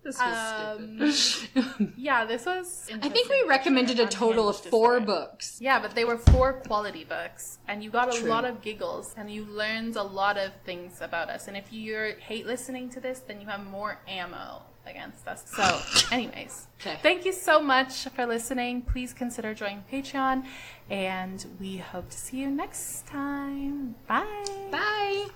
This 0.03 0.19
Um, 0.19 1.11
stupid. 1.11 1.93
Yeah, 1.97 2.25
this 2.25 2.45
was. 2.47 2.87
I 3.03 3.07
think 3.09 3.29
we 3.29 3.43
recommended 3.47 3.99
a 3.99 4.07
total 4.07 4.49
of 4.49 4.57
four 4.57 4.99
books. 4.99 5.59
Yeah, 5.61 5.79
but 5.79 5.93
they 5.93 6.05
were 6.05 6.17
four 6.17 6.53
quality 6.53 7.03
books, 7.03 7.59
and 7.67 7.83
you 7.83 7.91
got 7.91 8.13
a 8.13 8.19
True. 8.19 8.27
lot 8.29 8.43
of 8.43 8.61
giggles, 8.63 9.13
and 9.15 9.29
you 9.29 9.45
learned 9.45 9.97
a 9.97 10.03
lot 10.03 10.37
of 10.37 10.51
things 10.65 11.01
about 11.01 11.29
us. 11.29 11.47
And 11.47 11.55
if 11.55 11.71
you 11.71 12.15
hate 12.19 12.47
listening 12.47 12.89
to 12.91 12.99
this, 12.99 13.19
then 13.19 13.39
you 13.41 13.47
have 13.47 13.63
more 13.63 13.99
ammo 14.07 14.63
against 14.85 15.27
us. 15.27 15.43
So, 15.47 16.15
anyways, 16.15 16.67
okay. 16.79 16.97
thank 17.01 17.25
you 17.25 17.31
so 17.31 17.61
much 17.61 18.05
for 18.09 18.25
listening. 18.25 18.81
Please 18.81 19.13
consider 19.13 19.53
joining 19.53 19.83
Patreon, 19.91 20.45
and 20.89 21.45
we 21.59 21.77
hope 21.77 22.09
to 22.09 22.17
see 22.17 22.37
you 22.37 22.49
next 22.49 23.07
time. 23.07 23.95
Bye. 24.07 24.45
Bye. 24.71 25.27